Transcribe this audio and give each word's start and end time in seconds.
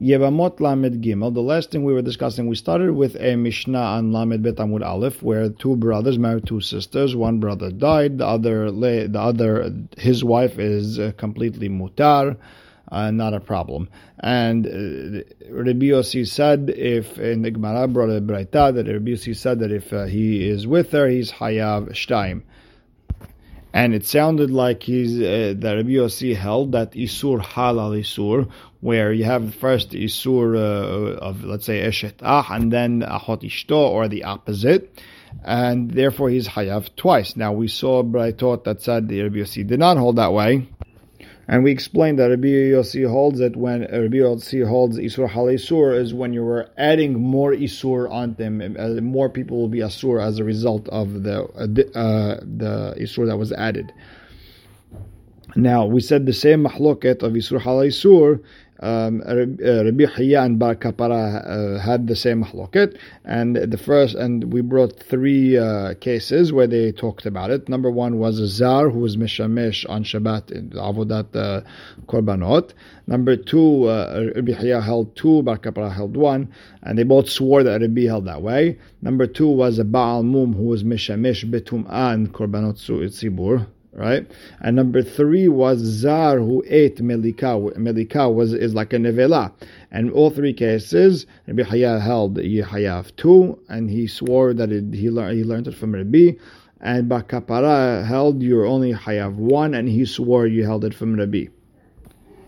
Yevamot 0.00 0.60
Lamed 0.60 1.04
Gimel. 1.04 1.34
The 1.34 1.42
last 1.42 1.70
thing 1.70 1.84
we 1.84 1.92
were 1.92 2.00
discussing, 2.00 2.46
we 2.46 2.56
started 2.56 2.92
with 2.92 3.16
a 3.16 3.36
Mishnah 3.36 3.78
on 3.78 4.12
Lamed 4.12 4.42
Bet 4.42 4.54
Amud 4.54 4.82
Aleph, 4.82 5.22
where 5.22 5.50
two 5.50 5.76
brothers 5.76 6.18
married 6.18 6.46
two 6.46 6.62
sisters. 6.62 7.14
One 7.14 7.38
brother 7.38 7.70
died, 7.70 8.16
the 8.16 8.26
other, 8.26 8.70
the 8.70 9.20
other, 9.20 9.70
his 9.98 10.24
wife 10.24 10.58
is 10.58 10.98
uh, 10.98 11.12
completely 11.18 11.68
mutar. 11.68 12.38
Uh, 12.90 13.10
not 13.10 13.34
a 13.34 13.40
problem. 13.40 13.88
And 14.18 14.66
uh, 14.66 15.22
Rabbi 15.48 15.86
Yossi 15.86 16.26
said, 16.26 16.70
if 16.70 17.18
in 17.18 17.42
the 17.42 17.50
Gemara 17.50 17.86
brought 17.86 18.10
a 18.10 18.20
Braita, 18.20 18.74
that 18.74 18.86
Rabbi 18.88 19.10
Yossi 19.10 19.36
said 19.36 19.60
that 19.60 19.70
if 19.70 19.92
uh, 19.92 20.06
he 20.06 20.48
is 20.48 20.66
with 20.66 20.90
her, 20.92 21.08
he's 21.08 21.30
Hayav 21.30 21.90
Shtaim 21.90 22.42
and 23.72 23.94
it 23.94 24.04
sounded 24.04 24.50
like 24.50 24.82
he's 24.82 25.20
uh, 25.20 25.54
that 25.56 25.74
Rabbi 25.74 25.90
Yossi 25.90 26.34
held 26.34 26.72
that 26.72 26.92
isur 26.92 27.40
halal 27.40 27.98
isur, 27.98 28.50
where 28.80 29.12
you 29.12 29.24
have 29.24 29.54
first 29.54 29.90
isur 29.90 30.56
of 31.18 31.44
let's 31.44 31.66
say 31.66 31.80
eshet 31.82 32.14
ah 32.22 32.46
and 32.50 32.72
then 32.72 33.02
ahot 33.02 33.42
ishto 33.42 33.76
or 33.76 34.08
the 34.08 34.24
opposite, 34.24 35.00
and 35.44 35.90
therefore 35.90 36.30
he's 36.30 36.48
hayav 36.48 36.94
twice. 36.96 37.36
Now 37.36 37.52
we 37.52 37.68
saw 37.68 38.02
Braitot 38.02 38.64
that 38.64 38.82
said 38.82 39.08
the 39.08 39.22
Rabbi 39.22 39.36
Yossi 39.36 39.66
did 39.66 39.78
not 39.78 39.96
hold 39.96 40.16
that 40.16 40.32
way. 40.32 40.68
And 41.50 41.64
we 41.64 41.72
explained 41.72 42.20
that 42.20 42.30
Rabbi 42.30 42.46
Yossi 42.46 43.10
holds 43.10 43.40
it 43.40 43.56
when 43.56 43.80
Rabbi 43.80 44.18
Yossi 44.18 44.64
holds 44.64 44.96
Isur 44.96 45.28
Halisur 45.28 45.98
is 45.98 46.14
when 46.14 46.32
you 46.32 46.44
were 46.44 46.70
adding 46.78 47.20
more 47.20 47.52
Isur 47.52 48.08
on 48.08 48.34
them, 48.34 48.76
uh, 48.78 49.00
more 49.00 49.28
people 49.28 49.58
will 49.58 49.68
be 49.68 49.80
Asur 49.80 50.24
as 50.24 50.38
a 50.38 50.44
result 50.44 50.88
of 50.90 51.24
the 51.24 51.42
uh, 51.42 51.98
uh, 51.98 52.40
the 52.40 52.94
Isur 53.00 53.26
that 53.26 53.36
was 53.36 53.50
added. 53.50 53.92
Now 55.56 55.86
we 55.86 56.00
said 56.00 56.24
the 56.24 56.32
same 56.32 56.66
mahloket 56.66 57.24
of 57.24 57.32
Isur 57.32 57.60
Halisur 57.60 58.44
um, 58.80 59.22
uh, 59.26 59.84
Rabbi 59.84 60.06
Hiya 60.06 60.42
and 60.42 60.58
Bar 60.58 60.74
Kapara 60.76 61.76
uh, 61.76 61.78
had 61.78 62.06
the 62.06 62.16
same 62.16 62.44
mahloket, 62.44 62.98
and 63.24 63.56
the 63.56 63.78
first, 63.78 64.14
and 64.14 64.52
we 64.52 64.60
brought 64.60 64.98
three 64.98 65.58
uh, 65.58 65.94
cases 66.00 66.52
where 66.52 66.66
they 66.66 66.92
talked 66.92 67.26
about 67.26 67.50
it. 67.50 67.68
Number 67.68 67.90
one 67.90 68.18
was 68.18 68.38
a 68.38 68.46
zar 68.46 68.88
who 68.88 69.00
was 69.00 69.16
mishamish 69.16 69.88
on 69.88 70.04
Shabbat 70.04 70.50
in 70.50 70.70
avodat 70.70 71.36
uh, 71.36 71.60
korbanot. 72.06 72.72
Number 73.06 73.36
two, 73.36 73.84
uh, 73.84 74.30
Rabbi 74.34 74.52
Hiya 74.52 74.80
held 74.80 75.14
two, 75.16 75.42
Bar 75.42 75.58
Kapara 75.58 75.92
held 75.92 76.16
one, 76.16 76.52
and 76.82 76.98
they 76.98 77.02
both 77.02 77.28
swore 77.28 77.62
that 77.62 77.80
Rabbi 77.80 78.06
held 78.06 78.24
that 78.26 78.42
way. 78.42 78.78
Number 79.02 79.26
two 79.26 79.48
was 79.48 79.78
a 79.78 79.84
Baal 79.84 80.22
Mum 80.22 80.54
who 80.54 80.64
was 80.64 80.84
mishamish 80.84 81.44
betum'an 81.50 82.28
korbanot 82.28 82.78
tzibur 82.78 83.66
right? 83.92 84.30
And 84.60 84.76
number 84.76 85.02
three 85.02 85.48
was 85.48 85.78
Zar 85.78 86.38
who 86.38 86.64
ate 86.66 86.98
Melika. 86.98 87.76
Melika 87.76 88.32
was 88.32 88.52
is 88.52 88.74
like 88.74 88.92
a 88.92 88.96
nevela. 88.96 89.52
And 89.90 90.10
all 90.12 90.30
three 90.30 90.52
cases, 90.52 91.26
Rabbi 91.46 91.62
Haya 91.62 91.98
held 92.00 92.36
Yehayav 92.36 93.16
two, 93.16 93.58
and 93.68 93.90
he 93.90 94.06
swore 94.06 94.54
that 94.54 94.70
it, 94.70 94.94
he 94.94 95.10
learned 95.10 95.36
he 95.36 95.44
learned 95.44 95.68
it 95.68 95.74
from 95.74 95.94
Rabbi. 95.94 96.32
And 96.80 97.10
Bakapara 97.10 98.06
held 98.06 98.42
you're 98.42 98.64
only 98.64 98.94
Hayav 98.94 99.34
one, 99.34 99.74
and 99.74 99.88
he 99.88 100.06
swore 100.06 100.46
you 100.46 100.64
held 100.64 100.84
it 100.84 100.94
from 100.94 101.14
Rabbi. 101.16 101.46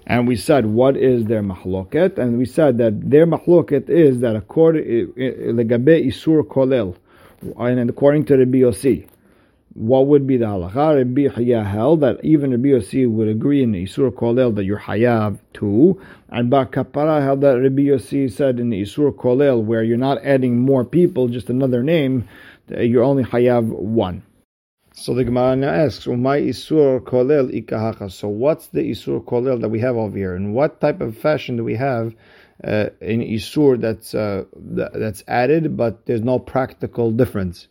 And 0.07 0.27
we 0.27 0.37
said, 0.37 0.67
what 0.67 0.97
is 0.97 1.27
their 1.27 1.43
mahloket? 1.43 2.19
And 2.19 2.37
we 2.37 2.45
said 2.45 2.79
that 2.79 3.09
their 3.09 3.27
mahloket 3.27 3.89
is 3.89 4.21
that 4.21 4.35
according 4.35 4.83
eh, 4.85 5.23
eh, 5.23 5.53
legabe 5.53 6.07
isur 6.07 6.43
kolel, 6.43 6.97
and 7.57 7.91
according 7.91 8.25
to 8.27 8.37
Rabbi 8.37 8.59
Yossi, 8.59 9.07
what 9.75 10.07
would 10.07 10.27
be 10.27 10.37
the 10.37 10.45
halacha? 10.45 10.97
Rabbi 10.97 11.29
Chaya 11.35 11.65
held 11.65 12.01
that 12.03 12.23
even 12.25 12.51
Rabbi 12.51 12.69
Yossi 12.69 13.11
would 13.11 13.29
agree 13.29 13.63
in 13.63 13.73
the 13.73 13.85
Isur 13.85 14.11
Kolel 14.11 14.55
that 14.57 14.65
you're 14.65 14.79
Hayav 14.79 15.39
too, 15.55 16.01
and 16.29 16.51
Bar 16.51 16.67
Kapara 16.67 17.23
held 17.23 17.41
that 17.41 17.61
Rabbi 17.61 17.83
Yossi 17.83 18.31
said 18.31 18.61
in 18.61 18.71
the 18.71 18.83
Isur 18.83 19.15
Kolel 19.15 19.63
where 19.63 19.83
you're 19.83 19.97
not 19.97 20.19
adding 20.25 20.59
more 20.59 20.85
people, 20.85 21.29
just 21.29 21.49
another 21.49 21.83
name, 21.83 22.29
you're 22.69 23.05
only 23.05 23.25
Hayav 23.25 23.65
one. 23.65 24.23
So 24.95 25.15
the 25.15 25.25
Gemara 25.25 25.57
now 25.57 25.71
asks, 25.71 26.05
"Umay 26.05 26.49
isur 26.49 27.01
kolel 27.01 27.51
ikahacha." 27.51 28.13
So 28.13 28.29
what's 28.29 28.67
the 28.69 28.91
isur 28.91 29.25
kolel 29.25 29.61
that 29.63 29.71
we 29.71 29.81
have 29.81 29.97
over 29.97 30.17
here, 30.17 30.35
and 30.35 30.55
what 30.55 30.83
type 30.83 31.01
of 31.01 31.17
fashion 31.17 31.57
do 31.57 31.65
we 31.65 31.77
have 31.77 32.15
uh, 32.63 32.91
in 33.01 33.21
isur 33.21 33.81
that's 33.81 34.15
uh, 34.15 34.45
that's 34.55 35.25
added, 35.27 35.79
but 35.79 36.05
there's 36.05 36.21
no 36.21 36.39
practical 36.39 37.11
difference? 37.11 37.69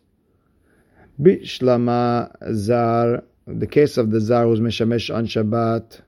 Bishlama 1.22 2.32
Zar, 2.52 3.22
the 3.46 3.66
case 3.68 3.96
of 3.96 4.10
the 4.10 4.20
Zar 4.20 4.44
who's 4.44 4.58
Meshamesh 4.58 5.14
on 5.14 5.26
Shabbat. 5.26 6.00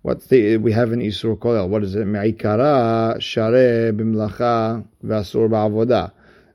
What 0.00 0.26
the, 0.28 0.56
we 0.56 0.72
have 0.72 0.92
in 0.92 1.00
Isur 1.00 1.36
Kolel, 1.36 1.68
what 1.68 1.82
is 1.82 1.94
it? 1.94 2.06
Me'ikara, 2.06 3.20
Share, 3.20 3.92
Bimlacha, 3.92 4.86
Vasur 5.04 5.50
Ba'avoda. 5.50 6.12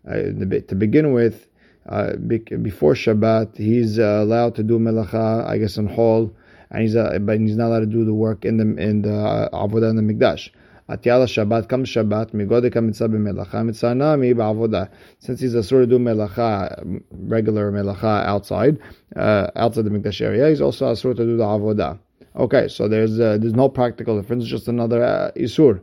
Uh, 0.08 0.68
to 0.68 0.76
begin 0.76 1.12
with, 1.14 1.48
uh, 1.88 2.16
before 2.16 2.94
Shabbat, 2.94 3.58
he's 3.58 4.00
uh, 4.00 4.22
allowed 4.24 4.56
to 4.56 4.64
do 4.64 4.80
melacha, 4.80 5.46
I 5.46 5.60
guess, 5.60 5.78
in 5.78 5.86
hall, 5.88 6.34
and 6.72 6.82
he's 6.82 6.96
uh, 6.96 7.20
but 7.20 7.40
he's 7.40 7.58
not 7.58 7.68
allowed 7.68 7.80
to 7.82 7.86
do 7.86 8.06
the 8.06 8.14
work 8.14 8.46
in 8.46 8.58
the 8.58 8.82
in 8.82 9.02
the 9.02 9.14
uh, 9.14 9.50
avodah 9.68 9.90
in 9.90 9.96
the 9.96 10.14
mikdash. 10.14 10.50
Atiyala 10.92 11.26
Shabbat 11.26 12.32
b'melacha, 12.32 14.36
ba'avodah. 14.36 14.90
Since 15.20 15.40
he's 15.40 15.54
a 15.54 15.64
sort 15.64 15.84
of 15.84 15.90
do 15.90 16.00
melacha, 16.00 17.02
regular 17.12 17.72
melacha 17.72 18.26
outside, 18.26 18.78
uh, 19.16 19.48
outside 19.56 19.86
the 19.86 19.90
Mikdash 19.90 20.22
area, 20.22 20.50
he's 20.50 20.60
also 20.60 20.92
a 20.92 20.96
sort 20.96 21.20
of 21.20 21.28
do 21.28 21.38
the 21.38 21.44
avodah. 21.44 21.98
Okay, 22.36 22.68
so 22.68 22.88
there's 22.88 23.20
uh, 23.20 23.38
there's 23.40 23.54
no 23.54 23.70
practical 23.70 24.20
difference, 24.20 24.46
just 24.46 24.68
another 24.68 25.04
uh, 25.04 25.32
isur. 25.38 25.82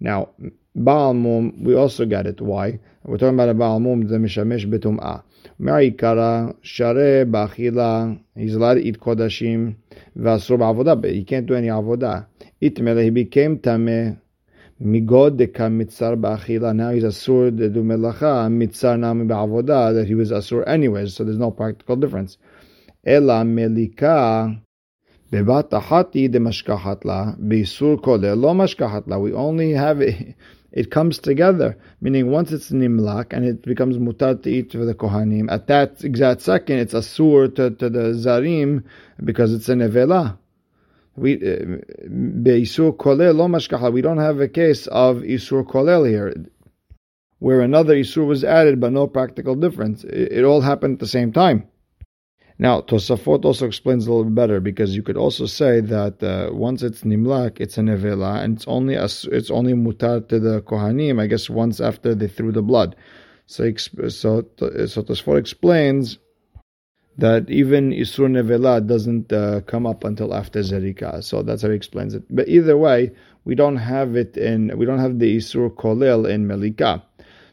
Now, 0.00 0.30
Baal 0.74 1.14
Mum, 1.14 1.62
we 1.62 1.76
also 1.76 2.04
get 2.04 2.26
it. 2.26 2.40
Why? 2.40 2.80
We're 3.04 3.18
talking 3.18 3.34
about 3.34 3.48
a 3.48 3.54
Baal 3.54 3.78
Mum, 3.78 4.08
the 4.08 4.16
Mishamesh 4.16 4.68
Betum'ah. 4.68 5.22
Marikara, 5.60 6.56
Share, 6.62 7.26
Bachila, 7.26 8.18
he's 8.34 8.54
allowed 8.54 8.74
to 8.74 8.80
eat 8.80 8.98
Kodashim, 8.98 9.76
Vasur 10.18 10.58
Avodah, 10.58 11.00
but 11.00 11.10
he 11.10 11.24
can't 11.24 11.46
do 11.46 11.54
any 11.54 11.68
Avodah. 11.68 12.26
Itmele, 12.60 13.04
he 13.04 13.10
became 13.10 13.58
Tameh, 13.58 14.18
Migod 14.82 15.38
deka 15.38 15.70
mitzar 15.70 16.16
ba'achila. 16.16 16.74
Now 16.74 16.90
he's 16.90 17.04
asur 17.04 17.56
do 17.56 17.82
melacha. 17.82 18.50
Mitzar 18.50 18.98
nami 18.98 19.26
ba'avodah. 19.26 19.94
That 19.94 20.08
he 20.08 20.16
was 20.16 20.32
asur 20.32 20.66
anyways. 20.66 21.14
So 21.14 21.22
there's 21.22 21.38
no 21.38 21.52
practical 21.52 21.94
difference. 21.94 22.36
Ela 23.06 23.44
melika 23.44 24.60
bebat 25.30 25.70
ahati 25.70 26.30
de 26.30 26.40
beisur 26.40 28.04
lo 28.04 28.54
mashkahat 28.54 29.06
la. 29.06 29.18
We 29.18 29.32
only 29.32 29.72
have 29.72 30.00
it. 30.00 30.34
It 30.72 30.90
comes 30.90 31.18
together, 31.18 31.76
meaning 32.00 32.30
once 32.30 32.50
it's 32.50 32.70
nimlak 32.70 33.34
and 33.34 33.44
it 33.44 33.62
becomes 33.62 33.98
mutar 33.98 34.42
to 34.42 34.50
eat 34.50 34.72
for 34.72 34.86
the 34.86 34.94
kohanim. 34.94 35.52
At 35.52 35.66
that 35.66 36.02
exact 36.02 36.40
second, 36.40 36.78
it's 36.78 36.94
asur 36.94 37.54
to, 37.56 37.70
to 37.72 37.90
the 37.90 38.14
zarim 38.14 38.82
because 39.22 39.52
it's 39.52 39.68
a 39.68 39.74
nevela 39.74 40.38
we 41.16 41.34
uh, 41.34 41.78
beisur 42.08 42.96
kolel. 42.96 43.92
We 43.92 44.00
don't 44.02 44.18
have 44.18 44.40
a 44.40 44.48
case 44.48 44.86
of 44.86 45.18
isur 45.18 45.64
kolel 45.66 46.08
here, 46.08 46.34
where 47.38 47.60
another 47.60 47.94
isur 47.94 48.26
was 48.26 48.44
added 48.44 48.80
but 48.80 48.92
no 48.92 49.06
practical 49.06 49.54
difference. 49.54 50.04
It, 50.04 50.32
it 50.32 50.44
all 50.44 50.60
happened 50.60 50.94
at 50.94 51.00
the 51.00 51.06
same 51.06 51.32
time. 51.32 51.68
Now 52.58 52.80
Tosafot 52.80 53.44
also 53.44 53.66
explains 53.66 54.06
a 54.06 54.10
little 54.10 54.24
bit 54.24 54.34
better 54.34 54.60
because 54.60 54.94
you 54.94 55.02
could 55.02 55.16
also 55.16 55.46
say 55.46 55.80
that 55.80 56.22
uh, 56.22 56.54
once 56.54 56.82
it's 56.82 57.02
nimlak, 57.02 57.60
it's 57.60 57.76
a 57.76 57.80
nevela, 57.80 58.42
and 58.42 58.56
it's 58.56 58.68
only 58.68 58.94
a, 58.94 59.04
it's 59.04 59.50
only 59.50 59.72
mutar 59.74 60.26
to 60.28 60.38
the 60.38 60.62
kohanim. 60.62 61.20
I 61.20 61.26
guess 61.26 61.50
once 61.50 61.80
after 61.80 62.14
they 62.14 62.28
threw 62.28 62.52
the 62.52 62.62
blood. 62.62 62.96
So 63.46 63.74
so 63.74 64.08
so 64.08 64.42
Tosafot 65.02 65.38
explains 65.38 66.18
that 67.18 67.50
even 67.50 67.90
Isur 67.90 68.28
Nevela 68.30 68.84
doesn't 68.86 69.32
uh, 69.32 69.60
come 69.62 69.86
up 69.86 70.04
until 70.04 70.34
after 70.34 70.60
Zerika. 70.60 71.22
So 71.22 71.42
that's 71.42 71.62
how 71.62 71.68
he 71.68 71.76
explains 71.76 72.14
it. 72.14 72.22
But 72.30 72.48
either 72.48 72.76
way, 72.76 73.12
we 73.44 73.54
don't 73.54 73.76
have 73.76 74.16
it 74.16 74.36
in, 74.36 74.76
we 74.78 74.86
don't 74.86 74.98
have 74.98 75.18
the 75.18 75.36
Isur 75.36 75.70
Kolel 75.74 76.28
in 76.28 76.46
Melika. 76.46 77.02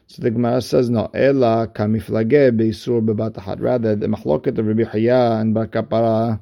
So 0.06 0.22
the 0.22 0.30
Gemara 0.32 0.60
says, 0.60 0.90
no, 0.90 1.08
Ela 1.14 1.68
kamiflage 1.72 2.56
be'isur 2.56 3.00
bebatahat. 3.00 3.60
Rather, 3.60 3.94
the 3.94 4.08
mahloket 4.08 4.58
of 4.58 4.66
Rabbi 4.66 4.82
Haya 4.82 5.38
and 5.40 5.54
Bar 5.54 5.68
Kapara 5.68 6.40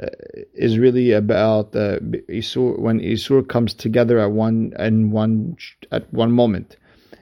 uh, 0.00 0.06
is 0.54 0.78
really 0.78 1.12
about 1.12 1.76
uh, 1.76 1.98
isur, 2.30 2.78
when 2.78 3.00
Isur 3.00 3.46
comes 3.46 3.74
together 3.74 4.18
at 4.20 4.30
one, 4.30 4.72
in 4.78 5.10
one, 5.10 5.56
at 5.92 6.10
one 6.14 6.32
moment. 6.32 6.78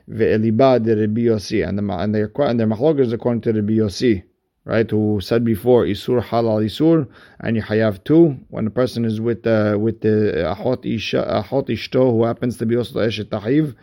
Ve'eliba 0.08 0.80
de 0.80 0.94
Rabbi 0.94 1.22
Yossi. 1.22 1.66
And, 1.68 1.78
the, 1.78 1.92
and 1.92 2.14
their, 2.14 2.30
and 2.36 2.60
their 2.60 2.68
mahloket 2.68 3.00
is 3.00 3.12
according 3.12 3.40
to 3.40 3.52
Rabbi 3.52 3.72
Yossi 3.72 4.22
right? 4.64 4.90
Who 4.90 5.20
said 5.20 5.44
before 5.44 5.84
isur 5.84 6.22
halal 6.22 6.64
isur, 6.64 7.08
and 7.40 7.56
you 7.56 7.62
have 7.62 8.04
two 8.04 8.36
when 8.48 8.66
a 8.66 8.70
person 8.70 9.04
is 9.04 9.20
with 9.20 9.46
uh, 9.46 9.76
with 9.78 10.00
the 10.00 10.54
ahot 10.56 10.84
isha 10.86 11.44
ahot 11.44 11.68
ishto 11.68 12.12
who 12.12 12.24
happens 12.24 12.58
to 12.58 12.66
be 12.66 12.76
also 12.76 13.00
eshet 13.00 13.24
tahiv. 13.26 13.74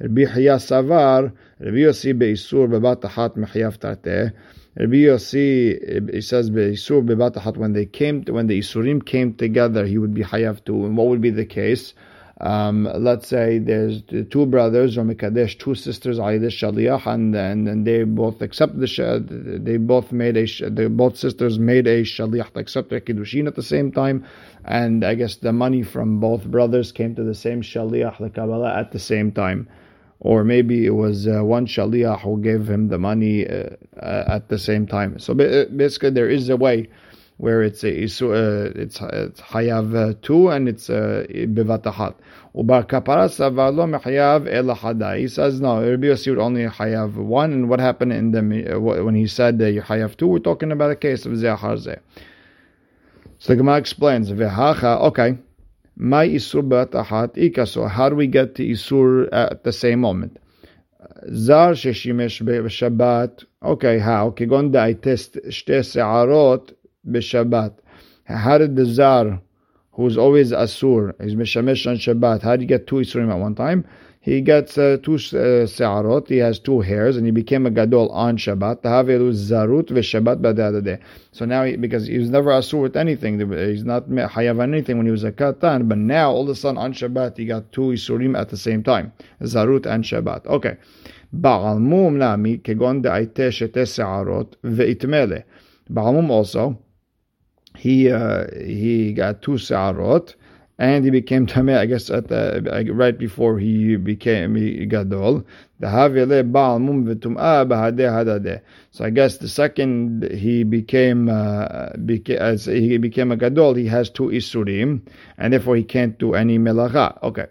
Rabbi 0.00 0.24
Hiya 0.24 0.56
Savar, 0.56 1.32
Rabbi 1.60 1.76
Yossi 1.76 2.12
beisur 2.12 2.68
bebat 2.68 3.02
ahat 3.02 3.36
mechayav 3.36 3.78
tarteh. 3.78 4.32
Rabbi 4.76 4.96
Yossi, 4.96 6.12
he 6.12 6.20
says 6.20 6.50
beisur 6.50 7.06
bebat 7.06 7.34
ahat 7.34 7.56
when 7.56 7.72
they 7.72 7.86
came 7.86 8.22
when 8.24 8.46
the 8.46 8.58
isurim 8.58 9.04
came 9.04 9.34
together, 9.34 9.86
he 9.86 9.98
would 9.98 10.14
be 10.14 10.22
hayav 10.22 10.64
too. 10.64 10.84
And 10.84 10.96
what 10.96 11.08
would 11.08 11.20
be 11.20 11.30
the 11.30 11.46
case? 11.46 11.94
Um, 12.42 12.88
let's 12.96 13.28
say 13.28 13.58
there's 13.58 14.02
two 14.30 14.46
brothers 14.46 14.98
or 14.98 15.04
mikadesh, 15.04 15.56
two 15.60 15.76
sisters, 15.76 16.18
shaliach, 16.18 17.06
and 17.06 17.36
and 17.36 17.86
they 17.86 18.02
both 18.02 18.42
accepted 18.42 18.80
the 18.80 19.60
they 19.62 19.76
both 19.76 20.10
made 20.10 20.36
a 20.36 20.46
they 20.70 20.88
both 20.88 21.16
sisters 21.16 21.60
made 21.60 21.86
a 21.86 22.02
shaliach 22.02 22.52
to 22.52 22.58
accept 22.58 22.90
their 22.90 23.00
kiddushin 23.00 23.46
at 23.46 23.54
the 23.54 23.62
same 23.62 23.92
time, 23.92 24.26
and 24.64 25.04
I 25.04 25.14
guess 25.14 25.36
the 25.36 25.52
money 25.52 25.84
from 25.84 26.18
both 26.18 26.44
brothers 26.44 26.90
came 26.90 27.14
to 27.14 27.22
the 27.22 27.34
same 27.34 27.62
shaliach, 27.62 28.18
the 28.18 28.30
kabbalah, 28.30 28.76
at 28.76 28.90
the 28.90 28.98
same 28.98 29.30
time, 29.30 29.68
or 30.18 30.42
maybe 30.42 30.84
it 30.84 30.96
was 30.96 31.28
uh, 31.28 31.44
one 31.44 31.66
shaliach 31.66 32.22
who 32.22 32.42
gave 32.42 32.68
him 32.68 32.88
the 32.88 32.98
money 32.98 33.46
uh, 33.46 33.68
uh, 34.00 34.24
at 34.26 34.48
the 34.48 34.58
same 34.58 34.88
time. 34.88 35.20
So 35.20 35.32
basically, 35.32 36.10
there 36.10 36.28
is 36.28 36.48
a 36.48 36.56
way 36.56 36.88
where 37.41 37.61
it's 37.61 37.83
a, 37.83 37.89
uh, 37.89 38.71
it's 38.75 38.99
it's 39.01 39.41
hayav 39.41 39.95
uh, 39.95 40.13
two 40.21 40.49
and 40.49 40.67
it's 40.67 40.89
uh, 40.89 41.25
bevatahat. 41.29 42.15
Ubar 42.55 42.87
kapara 42.87 43.29
savalo 43.29 43.87
mechayav 43.87 44.47
elahada. 44.47 45.17
He 45.17 45.27
says 45.27 45.61
no. 45.61 45.87
Rabbi 45.87 46.07
Yossi 46.07 46.29
would 46.29 46.39
only 46.39 46.65
hayav 46.65 47.13
one. 47.15 47.53
And 47.53 47.69
what 47.69 47.79
happened 47.79 48.13
in 48.13 48.31
the 48.31 48.79
when 48.79 49.15
he 49.15 49.27
said 49.27 49.61
uh, 49.61 49.65
you 49.65 49.81
hayav 49.81 50.17
two? 50.17 50.27
We're 50.27 50.39
talking 50.39 50.71
about 50.71 50.91
a 50.91 50.95
case 50.95 51.25
of 51.25 51.33
zeh 51.33 51.99
So 53.37 53.53
the 53.53 53.55
Gemara 53.55 53.77
explains 53.77 54.31
vehacha. 54.31 55.01
Okay. 55.09 55.37
My 55.95 56.27
isur 56.27 56.67
batahat 56.67 57.37
ika. 57.37 57.89
how 57.89 58.09
do 58.09 58.15
we 58.15 58.27
get 58.27 58.55
to 58.55 58.63
isur 58.63 59.29
at 59.31 59.63
the 59.63 59.71
same 59.71 60.01
moment? 60.01 60.37
Zar 61.33 61.73
sheshimesh 61.73 62.41
b'shabbat. 62.41 63.45
Okay, 63.63 63.99
how? 63.99 64.31
כגון 64.31 64.71
דאייטסט 64.71 65.37
שתי 65.49 65.83
שערות 65.83 66.71
b'Shabbat? 67.08 67.74
How 68.24 68.58
did 68.58 68.76
the 68.76 68.84
Zar, 68.84 69.40
who's 69.92 70.16
always 70.16 70.52
Asur, 70.52 71.12
is 71.20 71.34
Mishamesh 71.34 71.86
on 71.86 71.96
Shabbat, 71.96 72.42
how 72.42 72.52
did 72.52 72.60
he 72.60 72.66
get 72.66 72.86
two 72.86 72.96
Isurim 72.96 73.30
at 73.30 73.38
one 73.38 73.54
time? 73.54 73.84
He 74.20 74.40
gets 74.40 74.78
uh, 74.78 74.98
two 75.02 75.14
uh, 75.14 75.66
Se'arot, 75.66 76.28
he 76.28 76.36
has 76.36 76.60
two 76.60 76.80
hairs, 76.80 77.16
and 77.16 77.26
he 77.26 77.32
became 77.32 77.66
a 77.66 77.72
Gadol 77.72 78.08
on 78.10 78.36
Shabbat. 78.36 78.82
Tahavelu 78.82 79.32
Zarut 79.32 79.88
v'Shabbat 79.88 80.40
b'Dadadeh. 80.40 81.00
So 81.32 81.44
now, 81.44 81.64
he, 81.64 81.76
because 81.76 82.06
he 82.06 82.18
was 82.18 82.30
never 82.30 82.50
Asur 82.50 82.82
with 82.82 82.96
anything, 82.96 83.40
he's 83.50 83.84
not 83.84 84.08
Hayav 84.08 84.62
anything 84.62 84.96
when 84.96 85.06
he 85.06 85.10
was 85.10 85.24
a 85.24 85.32
Katan, 85.32 85.88
but 85.88 85.98
now 85.98 86.30
all 86.30 86.44
of 86.44 86.50
a 86.50 86.54
sudden 86.54 86.78
on 86.78 86.92
Shabbat 86.92 87.36
he 87.36 87.46
got 87.46 87.72
two 87.72 87.90
Isurim 87.90 88.38
at 88.38 88.48
the 88.50 88.56
same 88.56 88.84
time, 88.84 89.12
Zarut 89.40 89.86
and 89.86 90.04
Shabbat. 90.04 90.46
Okay. 90.46 90.76
Ba'almum 91.34 92.18
nami 92.18 92.58
kegon 92.58 93.02
de'aiteh 93.02 93.48
sheteh 93.48 93.88
Se'arot 93.88 94.54
ve'itmele. 94.62 95.42
Ba'almum 95.90 96.30
also, 96.30 96.78
he 97.76 98.10
uh, 98.10 98.46
he 98.54 99.12
got 99.12 99.42
two 99.42 99.52
sarot, 99.52 100.34
and 100.78 101.04
he 101.04 101.10
became 101.10 101.46
tameh. 101.46 101.78
I 101.78 101.84
guess 101.86 102.10
at 102.10 102.28
the, 102.28 102.90
right 102.92 103.18
before 103.18 103.58
he 103.58 103.96
became 103.96 104.54
he 104.56 104.86
gadol. 104.86 105.44
So 105.80 105.88
I 105.88 106.08
guess 109.10 109.38
the 109.38 109.48
second 109.48 110.28
he 110.32 110.62
became 110.62 111.28
uh, 111.28 111.88
beca- 111.96 112.36
as 112.36 112.66
he 112.66 112.98
became 112.98 113.32
a 113.32 113.36
gadol, 113.36 113.74
he 113.74 113.86
has 113.86 114.08
two 114.08 114.28
isurim, 114.28 115.00
and 115.38 115.52
therefore 115.52 115.74
he 115.74 115.82
can't 115.82 116.16
do 116.18 116.34
any 116.34 116.56
melacha. 116.58 117.20
Okay. 117.24 117.46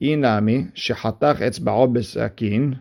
Inami 0.00 0.72
shehatach 0.74 1.38
etzba'o 1.38 1.92
b'sakin 1.92 2.78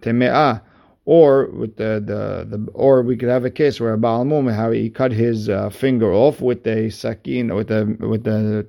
teme'ah 0.00 0.60
or 1.06 1.46
with 1.46 1.76
the, 1.76 2.02
the, 2.04 2.56
the 2.56 2.70
or 2.72 3.00
we 3.02 3.16
could 3.16 3.28
have 3.28 3.44
a 3.44 3.50
case 3.50 3.80
where 3.80 3.94
a 3.94 3.98
Baal 3.98 4.24
Mum, 4.24 4.48
how 4.48 4.72
he 4.72 4.90
cut 4.90 5.12
his 5.12 5.48
uh, 5.48 5.70
finger 5.70 6.12
off 6.12 6.40
with 6.40 6.66
a 6.66 6.90
sakin, 6.90 7.54
with 7.54 7.70
a 7.70 7.84
with 8.00 8.26
a 8.26 8.66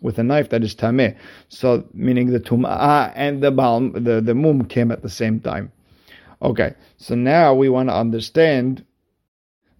with 0.00 0.18
a 0.18 0.22
knife 0.22 0.50
that 0.50 0.62
is 0.62 0.74
tameh. 0.74 1.16
So 1.48 1.84
meaning 1.94 2.30
the 2.30 2.40
tum'ah 2.40 3.12
and 3.16 3.42
the 3.42 3.50
Baal, 3.50 3.80
the, 3.80 4.20
the 4.20 4.34
mum 4.34 4.66
came 4.66 4.92
at 4.92 5.02
the 5.02 5.10
same 5.10 5.40
time. 5.40 5.72
Okay, 6.42 6.74
so 6.96 7.14
now 7.14 7.54
we 7.54 7.68
want 7.68 7.88
to 7.88 7.94
understand 7.94 8.84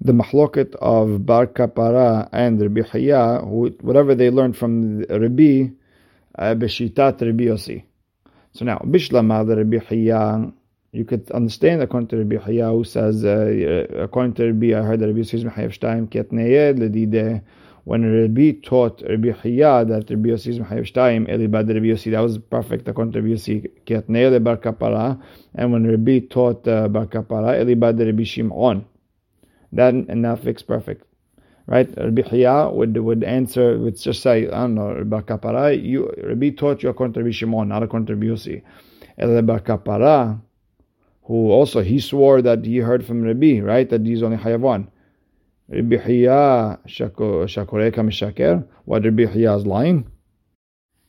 the 0.01 0.13
mahloket 0.13 0.75
of 0.77 1.27
Bar 1.27 1.47
Kapara 1.47 2.29
and 2.33 2.61
Rabbi 2.61 2.83
Hiya, 2.83 3.41
whatever 3.41 4.15
they 4.15 4.31
learned 4.31 4.57
from 4.57 5.01
Rabbi, 5.01 5.69
uh, 6.39 6.55
Beshitat 6.55 7.21
Rabbi 7.21 7.45
Yossi. 7.45 7.85
So 8.53 8.65
now, 8.65 8.79
Bishlama 8.79 9.47
the 9.47 9.57
Rabbi 9.57 9.79
Hiya, 9.79 10.53
you 10.93 11.05
could 11.05 11.31
understand 11.31 11.83
according 11.83 12.09
to 12.09 12.17
Rabbi 12.17 12.37
Chaya 12.37 12.73
who 12.73 12.83
says, 12.83 13.25
uh, 13.25 13.29
uh, 13.29 14.03
according 14.03 14.35
to 14.35 14.47
Rabbi, 14.47 14.77
I 14.77 14.83
heard 14.83 15.01
that 15.01 15.07
Rabbi 15.07 15.21
Yossi 15.21 15.45
Mechayev 15.45 15.79
Shtayim 15.79 16.09
Kiat 16.09 16.33
Neyed. 16.33 17.43
When 17.85 18.23
Rabbi 18.23 18.61
taught 18.63 19.01
Rabbi 19.09 19.29
Chaya 19.29 19.87
that 19.87 20.11
Rabbi 20.11 20.31
Yossi 20.31 20.59
Mechayev 20.59 20.93
Shtayim 20.93 21.29
Elibad 21.31 21.69
Rabbi 21.69 21.87
Yossi, 21.87 22.11
that 22.11 22.21
was 22.21 22.39
perfect 22.39 22.89
according 22.89 23.13
to 23.13 23.23
Rabbi 23.23 23.35
Yossi 23.35 23.71
Kiat 23.87 24.09
Neyed 24.09 24.43
Bar 24.43 24.57
Kapara. 24.57 25.23
And 25.55 25.73
when 25.73 25.87
Rabbi 25.87 26.27
taught 26.29 26.67
uh, 26.67 26.89
Bar 26.89 27.07
Kapara 27.07 27.63
Elibad 27.63 28.05
Rabbi 28.05 28.25
Shimon, 28.25 28.85
that 29.73 29.95
and 29.95 30.25
that 30.25 30.41
fixed 30.41 30.67
perfect. 30.67 31.07
Right, 31.69 31.89
Rabbi 31.97 32.23
Chaya 32.23 32.73
would 32.75 32.97
would 32.97 33.23
answer 33.23 33.79
would 33.79 33.97
just 33.97 34.23
say, 34.23 34.49
I 34.49 34.63
don't 34.63 34.75
know, 34.75 35.05
Bar 35.05 35.23
Kapara, 35.23 35.81
you 35.81 36.13
Rabbi 36.21 36.51
taught 36.51 36.83
you 36.83 36.89
according 36.89 37.15
to 37.15 37.21
Rabbi 37.21 37.31
Shimon, 37.31 37.69
not 37.69 37.85
according 37.85 38.07
to 38.07 38.15
Rabbi 38.17 38.27
Yossi. 38.27 38.63
Bar 39.47 39.61
Kapara 39.61 40.41
who 41.31 41.53
also 41.53 41.81
he 41.81 42.01
swore 42.01 42.43
that 42.43 42.65
he 42.65 42.79
heard 42.79 43.07
from 43.07 43.23
Rabbi, 43.23 43.61
right? 43.61 43.89
That 43.89 44.05
he's 44.05 44.21
only 44.21 44.37
Hayavan. 44.37 44.89
Rabbi 45.69 45.97
Hiya 45.99 46.81
Shakoreka 46.89 48.01
Mishaker. 48.09 48.67
What 48.85 49.05
Rabbi 49.05 49.27
Hiya 49.27 49.55
is 49.59 49.65
lying? 49.65 50.11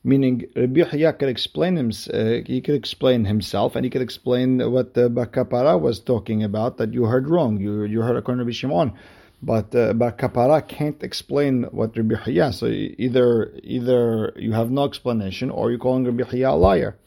Meaning 0.04 0.46
Rabbi 0.56 0.84
Hiya 0.84 1.14
could 1.14 1.30
explain 1.30 1.76
him, 1.76 1.90
uh, 2.14 2.46
he 2.46 2.62
could 2.62 2.76
explain 2.76 3.26
himself 3.26 3.76
and 3.76 3.84
he 3.84 3.90
could 3.90 4.04
explain 4.04 4.72
what 4.72 4.94
the 4.94 5.10
Bakapara 5.10 5.82
was 5.82 6.00
talking 6.00 6.44
about 6.44 6.78
that 6.78 6.94
you 6.94 7.06
heard 7.06 7.28
wrong. 7.28 7.60
You 7.60 7.86
you 7.86 8.04
heard 8.04 8.16
according 8.16 8.42
to 8.42 8.46
Rabbi 8.46 8.54
Shimon. 8.54 8.94
But 9.42 9.74
uh, 9.74 9.94
Bakapara 9.94 10.68
can't 10.68 11.02
explain 11.02 11.64
what 11.72 11.98
Rabbi 11.98 12.18
Hiya. 12.26 12.54
So 12.54 12.68
either 12.68 13.52
either 13.64 14.34
you 14.36 14.52
have 14.52 14.70
no 14.70 14.84
explanation 14.86 15.50
or 15.50 15.72
you're 15.72 15.80
calling 15.80 16.06
Rabbi 16.06 16.30
Hiya 16.30 16.52
a 16.52 16.62
liar. 16.68 17.00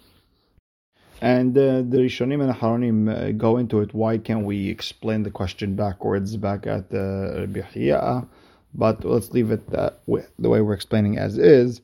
And 1.21 1.57
uh, 1.57 1.83
the 1.83 1.99
Rishonim 1.99 2.41
and 2.41 2.51
the 2.51 2.55
Haronim 2.55 3.09
uh, 3.09 3.33
go 3.33 3.57
into 3.57 3.81
it. 3.81 3.95
Why 3.95 4.19
can't 4.19 4.45
we 4.45 4.69
explain 4.69 5.23
the 5.23 5.31
question 5.31 5.77
backwards, 5.77 6.37
back 6.37 6.67
at 6.67 6.91
the 6.91 7.49
Rabbi 7.53 8.27
But 8.75 9.05
let's 9.05 9.31
leave 9.31 9.51
it 9.51 9.71
that 9.71 10.01
way, 10.07 10.27
the 10.39 10.49
way 10.49 10.61
we're 10.61 10.75
explaining 10.75 11.19
as 11.19 11.39
is. 11.39 11.81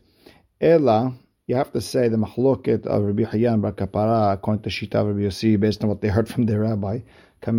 Ela, 0.61 1.15
you 1.47 1.55
have 1.55 1.73
to 1.73 1.81
say 1.81 2.09
the 2.09 2.17
mahloket 2.17 2.87
of 2.87 3.03
Rabbi 3.03 3.25
Hiya 3.25 3.55
and 3.55 3.63
Kapara, 3.63 4.35
according 4.35 4.63
to 4.65 4.71
Shita 4.71 4.97
of 4.97 5.07
Rabbi 5.09 5.21
Yossi, 5.21 5.59
based 5.59 5.83
on 5.83 5.89
what 5.89 6.01
they 6.01 6.09
heard 6.09 6.29
from 6.29 6.47
their 6.47 6.61
rabbi. 6.61 6.99
So 7.43 7.53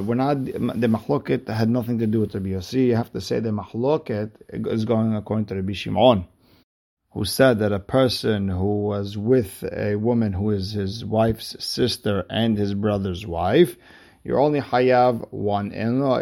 we're 0.00 0.14
not 0.14 0.44
the 0.44 0.86
mahloket 0.86 1.48
had 1.48 1.70
nothing 1.70 1.98
to 2.00 2.06
do 2.06 2.20
with 2.20 2.34
Rabbi 2.34 2.50
Yossi. 2.50 2.88
You 2.88 2.96
have 2.96 3.10
to 3.12 3.20
say 3.20 3.40
the 3.40 3.50
mahloket 3.50 4.32
is 4.50 4.84
going 4.84 5.14
according 5.14 5.46
to 5.46 5.54
Rabbi 5.54 5.72
Shimon 5.72 6.26
who 7.12 7.24
said 7.24 7.58
that 7.58 7.72
a 7.72 7.78
person 7.78 8.48
who 8.48 8.82
was 8.82 9.18
with 9.18 9.64
a 9.72 9.96
woman 9.96 10.32
who 10.32 10.50
is 10.50 10.72
his 10.72 11.04
wife's 11.04 11.56
sister 11.64 12.24
and 12.30 12.56
his 12.56 12.74
brother's 12.74 13.26
wife, 13.26 13.76
you're 14.22 14.38
only 14.38 14.60
hayav 14.60 15.26
one. 15.32 15.72
And 15.72 16.02
uh, 16.02 16.12
uh, 16.12 16.20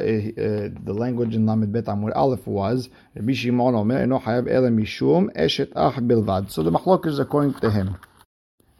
the 0.82 0.94
language 0.94 1.34
in 1.34 1.46
Lamed 1.46 1.72
Bet 1.72 1.84
Amud 1.84 2.12
Aleph 2.14 2.46
was 2.46 2.88
Rabbi 3.14 3.32
Shimon 3.32 3.74
Omer 3.74 4.06
no 4.06 4.18
hayav 4.18 4.48
ele 4.48 4.70
mishum 4.70 5.34
eshet 5.36 5.72
ach 5.76 5.96
bilvad. 5.96 6.50
So 6.50 6.62
the 6.62 6.70
machlok 6.70 7.06
is 7.06 7.18
according 7.18 7.54
to 7.54 7.70
him 7.70 7.96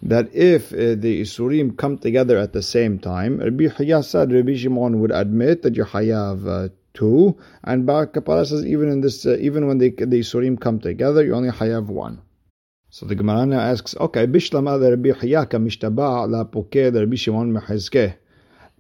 that 0.03 0.33
if 0.35 0.73
uh, 0.73 0.95
the 0.95 1.21
isurim 1.21 1.77
come 1.77 1.99
together 1.99 2.39
at 2.39 2.53
the 2.53 2.63
same 2.63 2.99
time, 2.99 3.39
Rabbi 3.39 3.69
Hiya 3.69 4.03
said 4.03 4.33
Rabbi 4.33 4.55
Shimon 4.55 5.01
would 5.01 5.11
admit 5.11 5.63
that 5.63 5.75
you're 5.75 5.87
hayav 5.87 6.47
uh, 6.47 6.69
two, 6.99 7.37
and 7.63 7.87
Bar 7.87 8.09
Kapara 8.09 8.45
says 8.47 8.65
even 8.67 8.89
in 8.89 9.01
this, 9.01 9.25
uh, 9.25 9.37
even 9.49 9.69
when 9.69 9.79
the 9.79 9.91
the 9.91 10.21
Surim 10.31 10.61
come 10.61 10.81
together, 10.81 11.25
you 11.25 11.35
only 11.35 11.51
have 11.51 11.89
one. 11.89 12.21
So 12.91 13.07
the 13.07 13.15
Gemara 13.15 13.47
now 13.47 13.61
asks, 13.61 13.95
okay, 13.97 14.27
Bishlama 14.27 14.81
the 14.81 14.91
Rabbi 14.91 15.11
Hiyaka 15.11 15.59
mishtaba 15.65 16.29
la 16.29 16.45
pokeh 16.45 16.93
the 16.93 17.01
Rabbi 17.01 17.17
Shimon 17.17 17.53
mechazkeh. 17.53 18.17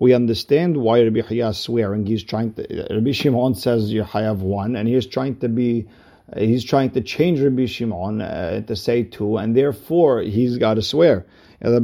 We 0.00 0.14
understand 0.14 0.76
why 0.76 1.02
Rabbi 1.02 1.20
Hiya 1.20 1.48
is 1.50 1.58
swearing. 1.58 2.06
He's 2.06 2.24
trying 2.24 2.54
to. 2.54 2.62
Rabbi 2.90 3.12
Shimon 3.12 3.54
says 3.54 3.92
you 3.92 4.02
have 4.02 4.42
one, 4.42 4.76
and 4.76 4.88
he 4.88 4.94
is 4.94 5.06
trying 5.06 5.36
to 5.40 5.48
be. 5.48 5.88
He's 6.36 6.64
trying 6.64 6.90
to 6.90 7.00
change 7.00 7.40
Rabbi 7.40 7.66
Shimon 7.66 8.20
uh, 8.20 8.60
to 8.62 8.76
say 8.76 9.02
two, 9.04 9.36
and 9.38 9.56
therefore 9.56 10.22
he's 10.22 10.58
got 10.58 10.74
to 10.74 10.82
swear. 10.82 11.26
Why 11.60 11.74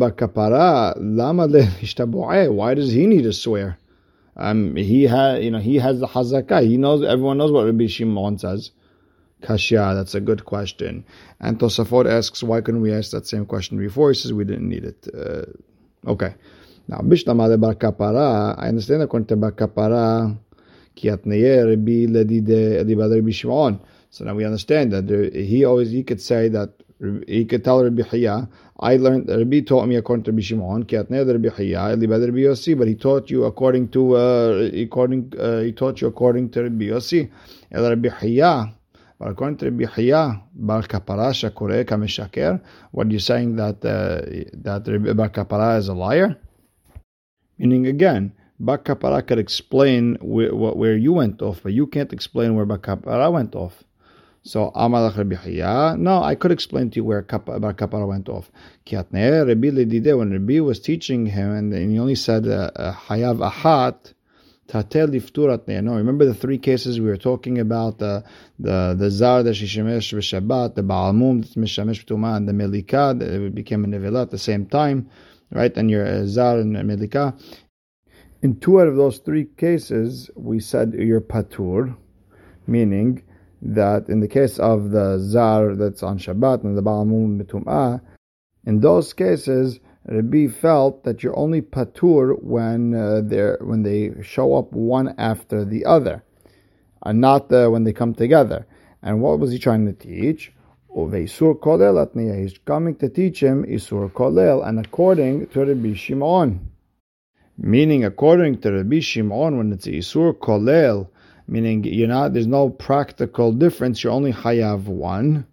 does 2.74 2.92
he 2.92 3.06
need 3.06 3.22
to 3.22 3.32
swear? 3.32 3.78
Um, 4.36 4.76
he 4.76 5.04
had, 5.04 5.44
you 5.44 5.50
know, 5.50 5.60
he 5.60 5.76
has 5.76 6.00
the 6.00 6.06
hazakah. 6.06 6.66
He 6.66 6.76
knows. 6.76 7.02
Everyone 7.04 7.38
knows 7.38 7.52
what 7.52 7.66
Rabbi 7.66 7.86
Shimon 7.86 8.38
says. 8.38 8.70
Kashya, 9.42 9.94
that's 9.94 10.14
a 10.14 10.20
good 10.20 10.44
question. 10.44 11.04
And 11.38 11.58
Tosafot 11.58 12.10
asks, 12.10 12.42
why 12.42 12.60
couldn't 12.62 12.80
we 12.80 12.92
ask 12.92 13.10
that 13.10 13.26
same 13.26 13.44
question 13.44 13.78
before? 13.78 14.10
He 14.10 14.14
says 14.14 14.32
we 14.32 14.44
didn't 14.44 14.68
need 14.68 14.84
it. 14.84 15.06
Uh, 15.14 16.10
okay. 16.10 16.34
Now, 16.88 16.98
Bishlama 16.98 17.60
bar 17.60 17.74
kapara, 17.74 18.58
I 18.58 18.68
understand 18.68 19.02
according 19.02 19.26
to 19.26 19.36
bar 19.36 19.52
kapara, 19.52 20.36
ki 20.94 21.08
atneye 21.08 21.68
Rabbi 21.68 22.06
ledide 22.06 23.16
Rabbi 23.16 23.30
Shimon. 23.30 23.80
So 24.10 24.24
now 24.24 24.34
we 24.34 24.44
understand 24.44 24.92
that 24.92 25.32
he 25.34 25.64
always 25.64 25.90
he 25.90 26.02
could 26.04 26.20
say 26.20 26.48
that 26.48 26.70
he 27.26 27.44
could 27.44 27.64
tell 27.64 27.82
Rabbi 27.82 28.02
Hiya, 28.02 28.48
I 28.78 28.96
learned 28.96 29.28
Rabbi 29.28 29.60
taught 29.60 29.86
me 29.86 29.96
according 29.96 30.24
to 30.24 30.30
Rabbi 30.30 30.42
Shimon, 30.42 30.86
Rabbi 30.90 31.48
Hiya, 31.48 31.96
Rabbi 31.96 32.06
Yossi, 32.06 32.78
but 32.78 32.88
he 32.88 32.94
taught 32.94 33.30
you 33.30 33.44
according 33.44 33.88
to 33.88 34.16
uh, 34.16 34.70
according 34.74 35.32
uh, 35.38 35.60
he 35.60 35.72
taught 35.72 36.00
you 36.00 36.08
according 36.08 36.50
to 36.50 36.62
Rabbi 36.62 36.84
Yossi. 36.84 37.30
Rabbi 37.72 38.08
Hiya, 38.08 38.72
but 39.18 39.28
according 39.28 39.58
to 39.58 39.70
Rabbi 39.70 39.84
Hiya, 39.92 40.42
Bar 40.54 40.82
Kapara 40.82 41.32
Shakure 41.32 41.84
Kameshaker, 41.84 42.60
what 42.92 43.08
are 43.08 43.10
you 43.10 43.18
saying 43.18 43.56
that 43.56 43.84
uh, 43.84 44.20
that 44.62 44.86
Rabbi 44.86 45.12
Bar 45.12 45.30
Kapara 45.30 45.78
is 45.78 45.88
a 45.88 45.94
liar? 45.94 46.36
Meaning 47.58 47.86
again, 47.86 48.32
Bar 48.58 48.78
Kapara 48.78 49.26
could 49.26 49.38
explain 49.38 50.16
where, 50.20 50.54
where 50.54 50.96
you 50.96 51.12
went 51.12 51.42
off, 51.42 51.62
but 51.62 51.72
you 51.72 51.86
can't 51.86 52.12
explain 52.12 52.54
where 52.54 52.64
Bar 52.64 52.78
Kapara 52.78 53.32
went 53.32 53.54
off. 53.54 53.84
So 54.46 54.72
Amalach 54.76 55.16
Rabbi 55.16 55.36
Chaya. 55.36 55.98
No, 55.98 56.22
I 56.22 56.34
could 56.34 56.52
explain 56.52 56.90
to 56.90 56.96
you 56.96 57.04
where 57.04 57.22
Bar 57.22 57.72
Kapara 57.72 58.06
went 58.06 58.28
off. 58.28 58.50
Rabbi 58.92 60.14
when 60.14 60.32
Rabbi 60.32 60.60
was 60.60 60.80
teaching 60.80 61.24
him, 61.24 61.50
and, 61.50 61.72
he 61.72 61.98
only 61.98 62.14
said 62.14 62.46
uh, 62.46 62.70
uh, 62.76 62.92
Hayav 62.92 63.38
Ahat. 63.38 64.12
Tatel 64.68 65.08
lifturat 65.08 65.66
No, 65.82 65.96
remember 65.96 66.26
the 66.26 66.34
three 66.34 66.58
cases 66.58 67.00
we 67.00 67.06
were 67.06 67.16
talking 67.16 67.58
about 67.58 67.98
the 67.98 68.22
the 68.58 68.94
the 68.98 69.10
zar 69.10 69.42
that 69.42 69.54
shishemesh 69.54 70.12
v'shabbat, 70.12 70.74
the 70.74 70.82
baalmum 70.82 71.40
that 71.40 71.58
mishamesh 71.58 72.04
v'tuma, 72.04 72.36
and 72.36 72.46
the 72.46 72.52
melika 72.52 73.18
that 73.18 73.54
became 73.54 73.84
a 73.84 73.88
nevela 73.88 74.22
at 74.22 74.30
the 74.30 74.38
same 74.38 74.66
time, 74.66 75.08
right? 75.52 75.74
And 75.74 75.90
your 75.90 76.06
uh, 76.06 76.26
zar 76.26 76.58
and 76.58 76.76
melika. 76.76 77.38
In 78.42 78.60
two 78.60 78.78
out 78.78 78.88
of 78.88 78.96
those 78.96 79.18
three 79.18 79.46
cases, 79.56 80.30
we 80.34 80.60
said 80.60 80.92
you're 80.92 81.22
patur, 81.22 81.96
meaning 82.66 83.22
that 83.64 84.08
in 84.08 84.20
the 84.20 84.28
case 84.28 84.58
of 84.58 84.90
the 84.90 85.18
zar 85.18 85.74
that's 85.74 86.02
on 86.02 86.18
Shabbat 86.18 86.64
and 86.64 86.76
the 86.76 86.82
Ba'amun 86.82 87.40
Mitum'ah, 87.40 88.00
in 88.66 88.80
those 88.80 89.12
cases, 89.12 89.80
Rabbi 90.06 90.48
felt 90.48 91.04
that 91.04 91.22
you're 91.22 91.38
only 91.38 91.62
patur 91.62 92.42
when 92.42 92.94
uh, 92.94 93.22
they 93.22 93.54
when 93.60 93.82
they 93.82 94.12
show 94.22 94.54
up 94.54 94.72
one 94.72 95.14
after 95.16 95.64
the 95.64 95.86
other, 95.86 96.22
and 97.04 97.20
not 97.20 97.50
uh, 97.52 97.68
when 97.68 97.84
they 97.84 97.92
come 97.92 98.14
together. 98.14 98.66
And 99.02 99.22
what 99.22 99.38
was 99.38 99.50
he 99.50 99.58
trying 99.58 99.86
to 99.86 99.92
teach? 99.92 100.52
Kolel 100.94 102.40
He's 102.42 102.58
coming 102.58 102.94
to 102.96 103.08
teach 103.08 103.42
him 103.42 103.64
isur 103.64 104.10
kolel, 104.12 104.66
and 104.66 104.78
according 104.78 105.48
to 105.48 105.64
Rabbi 105.64 105.94
Shimon, 105.94 106.70
meaning 107.58 108.04
according 108.04 108.60
to 108.60 108.72
Rabbi 108.72 109.00
Shimon, 109.00 109.56
when 109.56 109.72
it's 109.72 109.86
isur 109.86 110.34
kolel, 110.34 111.08
meaning 111.46 111.84
you're 111.84 112.08
not 112.08 112.32
there's 112.32 112.46
no 112.46 112.70
practical 112.70 113.52
difference. 113.52 114.02
You're 114.02 114.12
only 114.12 114.32
hayav 114.32 114.84
one, 114.84 115.46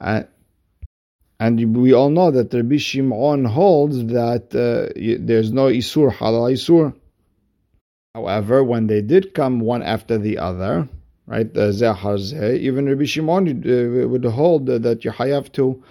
and, 0.00 0.26
and 1.40 1.76
we 1.76 1.92
all 1.92 2.10
know 2.10 2.30
that 2.30 2.52
Rabbi 2.52 2.76
Shimon 2.76 3.44
holds 3.44 4.04
that 4.06 4.54
uh, 4.54 4.92
there's 5.20 5.52
no 5.52 5.66
isur 5.66 6.12
halal 6.12 6.52
isur. 6.52 6.94
However, 8.14 8.64
when 8.64 8.86
they 8.86 9.00
did 9.00 9.34
come 9.34 9.60
one 9.60 9.82
after 9.82 10.18
the 10.18 10.38
other, 10.38 10.88
right, 11.26 11.46
even 11.56 12.88
Rabbi 12.88 13.04
Shimon 13.04 13.48
uh, 13.48 14.08
would 14.08 14.24
hold 14.24 14.66
that 14.66 15.04
you 15.04 15.12
hayav 15.12 15.52
to. 15.52 15.82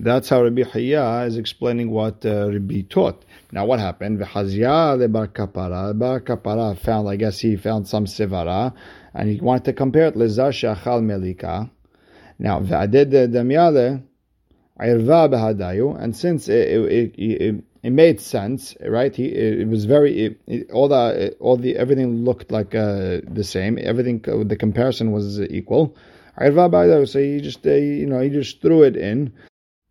That's 0.00 0.28
how 0.28 0.44
Rabbi 0.44 0.62
Hiya 0.62 1.24
is 1.26 1.36
explaining 1.36 1.90
what 1.90 2.24
uh, 2.24 2.52
Rabbi 2.52 2.82
taught. 2.88 3.24
Now, 3.50 3.66
what 3.66 3.80
happened? 3.80 4.20
V'chazia 4.20 4.96
the 4.96 5.08
bar 5.08 5.26
kapara. 5.26 5.98
Bar 5.98 6.20
kapara 6.20 6.78
found, 6.78 7.08
I 7.08 7.16
guess 7.16 7.40
he 7.40 7.56
found 7.56 7.88
some 7.88 8.04
sivara, 8.04 8.72
and 9.12 9.28
he 9.28 9.40
wanted 9.40 9.64
to 9.64 9.72
compare 9.72 10.06
it 10.06 10.14
lezar 10.14 10.50
shachal 10.50 11.02
melika. 11.02 11.68
Now, 12.38 12.60
v'aded 12.60 13.10
demyale 13.32 14.04
irva 14.78 15.28
behadayu, 15.28 16.00
and 16.00 16.14
since 16.14 16.48
it, 16.48 16.68
it, 16.68 17.14
it, 17.18 17.64
it, 17.82 17.90
made 17.90 18.20
sense, 18.20 18.76
right? 18.86 19.16
He 19.16 19.24
it, 19.24 19.66
was 19.66 19.84
very 19.84 20.36
all 20.72 20.86
the 20.86 21.34
all 21.40 21.56
the 21.56 21.76
everything 21.76 22.24
looked 22.24 22.52
like 22.52 22.72
uh, 22.72 23.18
the 23.24 23.42
same. 23.42 23.76
Everything 23.82 24.20
the 24.20 24.56
comparison 24.56 25.10
was 25.10 25.40
equal. 25.40 25.96
Irva 26.40 26.70
behadayu. 26.70 27.08
So 27.08 27.18
he 27.18 27.40
just 27.40 27.66
uh, 27.66 27.70
you 27.70 28.06
know 28.06 28.20
he 28.20 28.30
just 28.30 28.62
threw 28.62 28.84
it 28.84 28.96
in 28.96 29.32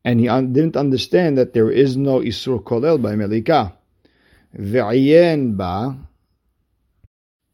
and 0.07 0.21
he 0.21 0.29
un- 0.29 0.53
didn't 0.53 0.77
understand 0.77 1.37
that 1.37 1.51
there 1.53 1.69
is 1.69 1.97
no 1.97 2.21
Isur 2.21 2.63
Kolel 2.63 3.01
by 3.01 3.13
Melika. 3.15 3.73
Ba. 5.57 5.97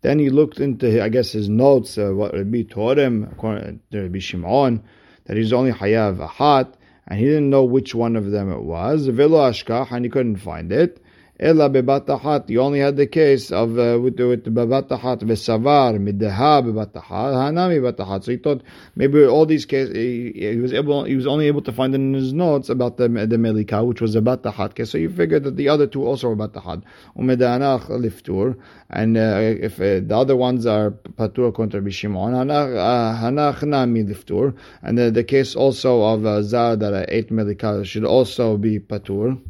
Then 0.01 0.19
he 0.19 0.29
looked 0.29 0.59
into, 0.59 1.03
I 1.03 1.09
guess, 1.09 1.31
his 1.31 1.49
notes, 1.49 1.97
uh, 1.97 2.11
what 2.11 2.33
Rabbi 2.35 2.61
taught 2.61 2.99
him, 2.99 3.27
according 3.31 3.79
to 3.91 4.03
Rabbi 4.03 4.19
Shimon, 4.19 4.83
that 5.25 5.35
he's 5.35 5.51
only 5.51 5.71
Hayav 5.71 6.29
Ahat, 6.29 6.73
and 7.07 7.19
he 7.19 7.25
didn't 7.25 7.49
know 7.49 7.63
which 7.63 7.95
one 7.95 8.15
of 8.15 8.29
them 8.29 8.51
it 8.51 8.61
was. 8.61 9.07
Velo 9.07 9.49
Ashkach, 9.49 9.91
and 9.91 10.05
he 10.05 10.11
couldn't 10.11 10.35
find 10.35 10.71
it. 10.71 11.02
Ella 11.39 11.67
bebatahat. 11.67 12.47
You 12.51 12.61
only 12.61 12.79
had 12.79 12.95
the 12.95 13.07
case 13.07 13.51
of 13.51 13.79
uh, 13.79 13.99
with 13.99 14.19
with 14.19 14.45
bebatahat 14.45 15.21
vesavar 15.23 15.97
mideha 15.97 16.61
bebatahat 16.61 17.01
hanami 17.01 17.81
bebatahat. 17.81 18.23
So 18.23 18.31
he 18.31 18.37
thought 18.37 18.61
maybe 18.95 19.25
all 19.25 19.47
these 19.47 19.65
cases 19.65 19.95
he, 19.95 20.31
he, 20.35 20.57
was 20.57 20.73
able 20.73 21.05
he 21.05 21.15
was 21.15 21.25
only 21.25 21.47
able 21.47 21.63
to 21.63 21.71
find 21.71 21.95
in 21.95 22.13
his 22.13 22.33
notes 22.33 22.69
about 22.69 22.97
the 22.97 23.07
the 23.07 23.37
melika 23.37 23.83
which 23.83 23.99
was 23.99 24.15
a 24.15 24.21
batahat 24.21 24.75
case. 24.75 24.91
So 24.91 24.99
you 24.99 25.09
figured 25.09 25.43
that 25.45 25.57
the 25.57 25.69
other 25.69 25.87
two 25.87 26.05
also 26.05 26.29
were 26.29 26.35
batahat. 26.35 26.83
Umedanach 27.17 27.89
liftur 27.89 28.55
and 28.91 29.17
uh, 29.17 29.39
if 29.41 29.79
uh, 29.79 30.05
the 30.05 30.15
other 30.15 30.35
ones 30.35 30.67
are 30.67 30.91
patur 30.91 31.51
contra 31.51 31.81
bishimon 31.81 32.33
hanach 32.45 33.63
nami 33.63 34.03
liftur 34.03 34.55
and 34.83 34.99
the, 34.99 35.09
the 35.09 35.23
case 35.23 35.55
also 35.55 36.03
of 36.03 36.27
uh, 36.27 36.43
zar 36.43 36.75
that 36.75 37.07
ate 37.09 37.31
melika 37.31 37.83
should 37.83 38.05
also 38.05 38.55
be 38.55 38.79
patur 38.79 39.41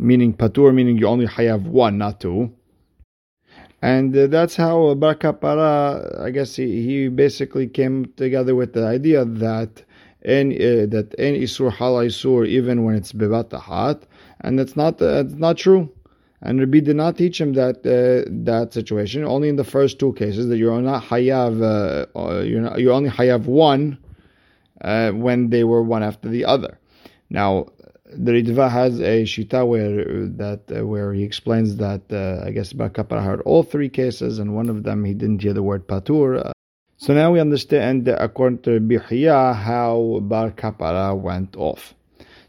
meaning 0.00 0.34
patur, 0.34 0.74
meaning 0.74 0.98
you 0.98 1.06
only 1.06 1.26
have 1.26 1.66
one, 1.66 1.98
not 1.98 2.20
two. 2.20 2.52
And 3.82 4.16
uh, 4.16 4.26
that's 4.26 4.56
how 4.56 4.94
Bar 4.94 5.14
Kapara, 5.14 6.20
I 6.20 6.30
guess 6.30 6.56
he, 6.56 6.82
he 6.82 7.08
basically 7.08 7.66
came 7.66 8.12
together 8.16 8.54
with 8.54 8.74
the 8.74 8.86
idea 8.86 9.24
that 9.24 9.82
any 10.22 10.56
uh, 10.56 10.86
that 10.86 11.14
any 11.18 11.40
isur 11.40 11.72
hal 11.72 11.94
isur 11.94 12.46
even 12.46 12.84
when 12.84 12.94
it's 12.94 13.12
bebatahat, 13.12 14.02
and 14.42 14.58
that's 14.58 14.76
not 14.76 15.00
uh, 15.00 15.24
it's 15.24 15.34
not 15.34 15.56
true. 15.56 15.90
And 16.42 16.60
Rabbi 16.60 16.80
did 16.80 16.96
not 16.96 17.16
teach 17.16 17.40
him 17.40 17.54
that 17.54 17.78
uh, 17.86 18.28
that 18.44 18.74
situation. 18.74 19.24
Only 19.24 19.48
in 19.48 19.56
the 19.56 19.64
first 19.64 19.98
two 19.98 20.12
cases 20.12 20.48
that 20.48 20.58
you're 20.58 20.80
not 20.82 21.04
hayav, 21.04 21.62
uh, 21.62 22.18
uh 22.18 22.40
you're 22.40 22.60
not, 22.60 22.80
you 22.80 22.92
only 22.92 23.08
hayav 23.08 23.46
one 23.46 23.98
uh, 24.82 25.12
when 25.12 25.48
they 25.48 25.64
were 25.64 25.82
one 25.82 26.02
after 26.02 26.28
the 26.28 26.44
other. 26.44 26.78
Now 27.30 27.68
the 28.12 28.32
Ritva 28.32 28.70
has 28.70 29.00
a 29.00 29.22
shita 29.22 29.66
where 29.66 30.26
that 30.26 30.62
uh, 30.74 30.86
where 30.86 31.12
he 31.12 31.22
explains 31.22 31.76
that 31.76 32.02
uh, 32.10 32.46
I 32.46 32.50
guess 32.50 32.72
Bakapara 32.72 33.22
heard 33.22 33.40
all 33.42 33.62
three 33.62 33.88
cases, 33.88 34.38
and 34.38 34.54
one 34.54 34.68
of 34.68 34.82
them 34.82 35.04
he 35.04 35.14
didn't 35.14 35.42
hear 35.42 35.52
the 35.52 35.62
word 35.62 35.86
patur. 35.86 36.52
So 36.96 37.14
now 37.14 37.32
we 37.32 37.40
understand, 37.40 38.08
uh, 38.08 38.16
according 38.18 38.60
to 38.62 38.80
Bihya, 38.80 39.54
how 39.54 40.20
Bar 40.22 40.50
Kapara 40.50 41.18
went 41.18 41.56
off. 41.56 41.94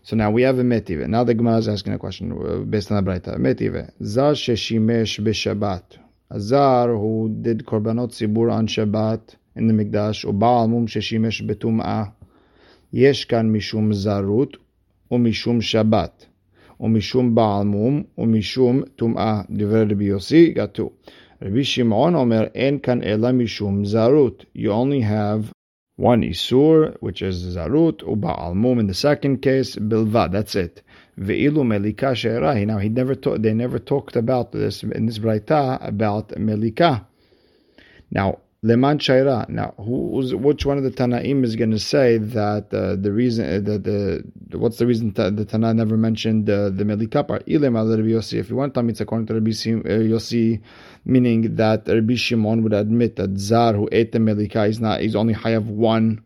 So 0.03 0.15
now 0.15 0.31
we 0.31 0.41
have 0.41 0.57
a 0.57 0.63
metive. 0.63 1.07
Now 1.07 1.23
the 1.23 1.33
Gemara 1.33 1.57
is 1.57 1.67
asking 1.69 1.93
a 1.93 1.99
question 1.99 2.31
uh, 2.31 2.57
based 2.65 2.91
on 2.91 3.03
the 3.03 3.09
Braita. 3.09 3.37
Metive. 3.37 3.91
Zar 4.03 4.33
sheshimesh 4.33 5.23
b'shabbat. 5.23 5.83
Zar 6.39 6.89
who 6.89 7.37
did 7.41 7.65
korbanot 7.65 8.11
zibur 8.11 8.51
on 8.51 8.67
Shabbat 8.67 9.35
in 9.55 9.67
the 9.67 9.73
Mikdash. 9.73 10.25
Ubaal 10.25 10.69
mum 10.69 10.87
sheshimesh 10.87 11.47
b'tum'ah. 11.47 12.13
Yesh 12.89 13.25
kan 13.25 13.53
mishum 13.53 13.93
zarut 13.93 14.55
ומשום 15.10 15.60
שבת, 15.60 16.26
ומשום 16.80 17.34
בעל 17.34 17.66
מום, 17.66 18.02
ומשום 18.18 18.82
טומאה. 18.96 19.40
דברי 19.50 19.82
רבי 19.82 20.04
יוסי, 20.04 20.54
כתוב. 20.54 20.90
רבי 21.42 21.64
שמעון 21.64 22.14
אומר, 22.14 22.44
אין 22.54 22.78
כאן 22.78 23.02
אלא 23.02 23.32
משום 23.32 23.84
זרות. 23.84 24.44
You 24.56 24.68
only 24.68 25.02
have 25.02 25.52
one 25.98 26.22
isur, 26.22 26.96
which 27.00 27.22
is 27.22 27.56
zarut, 27.56 28.02
ובעל 28.02 28.52
mum 28.52 28.78
in 28.78 28.86
the 28.86 28.94
second 28.94 29.42
case, 29.42 29.78
בלבד, 29.80 30.28
that's 30.32 30.54
it. 30.54 30.80
ואילו 31.18 31.64
מליקה 31.64 32.14
שאירה, 32.14 32.64
now 32.64 32.78
he 32.78 32.88
never 32.88 33.14
talk, 33.14 33.42
they 33.42 33.54
never 33.54 33.78
talked 33.78 34.16
about 34.16 34.52
this 34.52 34.82
in 34.82 35.06
this 35.06 35.18
brayta 35.18 35.78
about 35.80 36.32
melika. 36.36 37.04
Now, 38.10 38.38
Leman 38.63 38.99
Shaira. 38.99 39.49
Now, 39.49 39.73
who's 39.79 40.35
which 40.35 40.67
one 40.67 40.77
of 40.77 40.83
the 40.83 40.91
Tanaim 40.91 41.43
is 41.43 41.55
going 41.55 41.71
to 41.71 41.79
say 41.79 42.19
that 42.19 42.71
uh, 42.71 42.95
the 42.95 43.11
reason 43.11 43.45
uh, 43.45 43.59
that 43.59 43.83
the 43.83 44.23
what's 44.55 44.77
the 44.77 44.85
reason 44.85 45.13
that 45.13 45.35
the 45.35 45.45
Tana 45.45 45.73
never 45.73 45.97
mentioned 45.97 46.47
uh, 46.47 46.69
the 46.69 46.83
Melika 46.83 47.27
part? 47.27 47.43
Ilem 47.47 47.75
al 47.75 47.87
Rabbi 47.87 48.09
Yossi. 48.09 48.39
If 48.39 48.51
you 48.51 48.55
want 48.55 48.75
to 48.75 48.87
it's 48.87 49.01
according 49.01 49.25
to 49.27 49.33
Rabbi 49.33 49.49
uh, 49.49 50.13
Yossi, 50.13 50.61
meaning 51.05 51.55
that 51.55 51.87
Rabbi 51.87 52.13
Shimon 52.13 52.61
would 52.61 52.73
admit 52.73 53.15
that 53.15 53.35
Zar 53.35 53.73
who 53.73 53.89
ate 53.91 54.11
the 54.11 54.19
Melika 54.19 54.69
is 54.69 54.79
not 54.79 55.01
he's 55.01 55.15
only 55.15 55.33
high 55.33 55.51
of 55.51 55.67
one. 55.67 56.23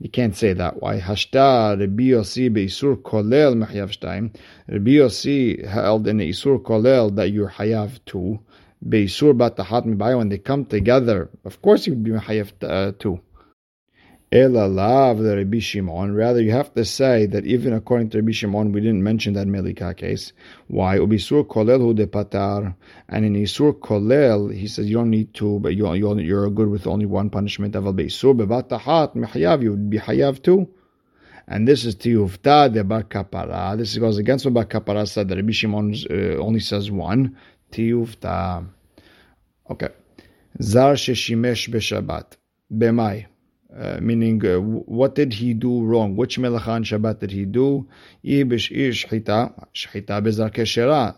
You 0.00 0.10
can't 0.10 0.36
say 0.36 0.52
that. 0.52 0.82
Why? 0.82 1.00
Hashta 1.00 1.80
Rabbi 1.80 2.02
Yossi 2.10 2.50
beisur 2.50 3.00
kolel 3.00 3.54
mechayav 3.54 3.96
shtayim. 3.98 4.36
Rabbi 4.68 4.90
Yossi 4.90 5.66
held 5.66 6.06
in 6.08 6.18
isur 6.18 6.62
kolel 6.62 7.16
that 7.16 7.30
you're 7.30 7.48
hayav 7.48 8.00
two. 8.04 8.38
Beisur 8.86 9.32
Batahat 9.32 9.86
Mibaya, 9.86 10.18
when 10.18 10.28
they 10.28 10.38
come 10.38 10.66
together, 10.66 11.30
of 11.44 11.62
course 11.62 11.86
you 11.86 11.94
would 11.94 12.04
be 12.04 12.10
Mahayef 12.10 12.52
uh, 12.62 12.92
too. 12.98 13.20
Ela 14.34 14.66
lav 14.66 15.18
the 15.18 15.36
Rabbi 15.36 15.60
Shimon. 15.60 16.12
Rather, 16.12 16.42
you 16.42 16.50
have 16.50 16.74
to 16.74 16.84
say 16.84 17.26
that 17.26 17.46
even 17.46 17.72
according 17.72 18.10
to 18.10 18.18
Rabbi 18.18 18.32
Shimon, 18.32 18.72
we 18.72 18.80
didn't 18.80 19.02
mention 19.02 19.34
that 19.34 19.46
Melika 19.46 19.96
case. 19.96 20.32
Why? 20.66 20.98
Ubisur 20.98 21.46
kolel 21.46 21.78
hu 21.78 21.94
de 21.94 22.08
patar. 22.08 22.74
And 23.08 23.24
in 23.24 23.34
Isur 23.34 23.78
kolel, 23.78 24.52
he 24.52 24.66
says 24.66 24.90
you 24.90 24.96
don't 24.96 25.10
need 25.10 25.32
two, 25.34 25.60
but 25.60 25.76
you, 25.76 25.92
you, 25.94 26.18
you're 26.18 26.50
good 26.50 26.68
with 26.68 26.88
only 26.88 27.06
one 27.06 27.30
punishment. 27.30 27.74
Beisur 27.74 28.36
bevatahat 28.36 29.14
mihayav, 29.14 29.62
you 29.62 29.70
would 29.70 29.88
be 29.88 29.98
hayav 29.98 30.42
too. 30.42 30.68
And 31.46 31.68
this 31.68 31.84
is 31.84 31.94
tiyufta 31.94 32.72
de 32.72 32.82
bar 32.82 33.04
kapara. 33.04 33.78
This 33.78 33.96
goes 33.98 34.18
against 34.18 34.46
what 34.46 34.54
bar 34.54 34.64
kapara 34.64 35.06
said 35.06 35.28
that 35.28 35.36
Rabbi 35.36 35.52
Shimon 35.52 35.94
uh, 36.10 36.42
only 36.42 36.58
says 36.58 36.90
one. 36.90 37.36
Tiyufta. 37.70 38.66
Okay. 39.70 39.88
Zar 40.60 40.94
sheshimesh 40.94 41.68
beshabat. 41.68 42.36
Bemai. 42.72 43.26
Uh, 43.76 43.98
meaning, 44.00 44.44
uh, 44.46 44.60
what 44.60 45.16
did 45.16 45.32
he 45.32 45.52
do 45.52 45.82
wrong? 45.82 46.14
Which 46.14 46.38
melachan 46.38 46.84
Shabbat 46.84 47.18
did 47.18 47.32
he 47.32 47.44
do? 47.44 47.88
Shchita, 48.24 49.66
shchita 49.74 50.22
bezar 50.22 50.52
keshera. 50.54 51.16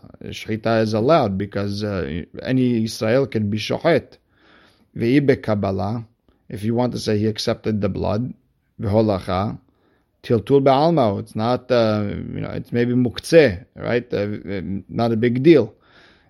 Is 0.81 0.93
allowed 0.93 1.37
because 1.37 1.83
uh, 1.83 2.23
any 2.41 2.83
Israel 2.85 3.27
can 3.27 3.51
be 3.51 3.59
shochet. 3.59 4.17
Ve'ibe 4.95 5.39
kabbalah. 5.43 6.07
If 6.49 6.63
you 6.63 6.73
want 6.73 6.93
to 6.93 6.99
say 6.99 7.19
he 7.19 7.27
accepted 7.27 7.79
the 7.79 7.89
blood, 7.89 8.33
v'holacha. 8.81 9.59
Tiltul 10.23 10.63
be'alma. 10.63 11.19
It's 11.19 11.35
not, 11.35 11.71
uh, 11.71 12.05
you 12.07 12.41
know, 12.41 12.49
it's 12.49 12.71
maybe 12.71 12.93
muktzeh, 12.93 13.65
right? 13.75 14.11
Uh, 14.11 14.81
not 14.89 15.11
a 15.11 15.15
big 15.15 15.43
deal. 15.43 15.75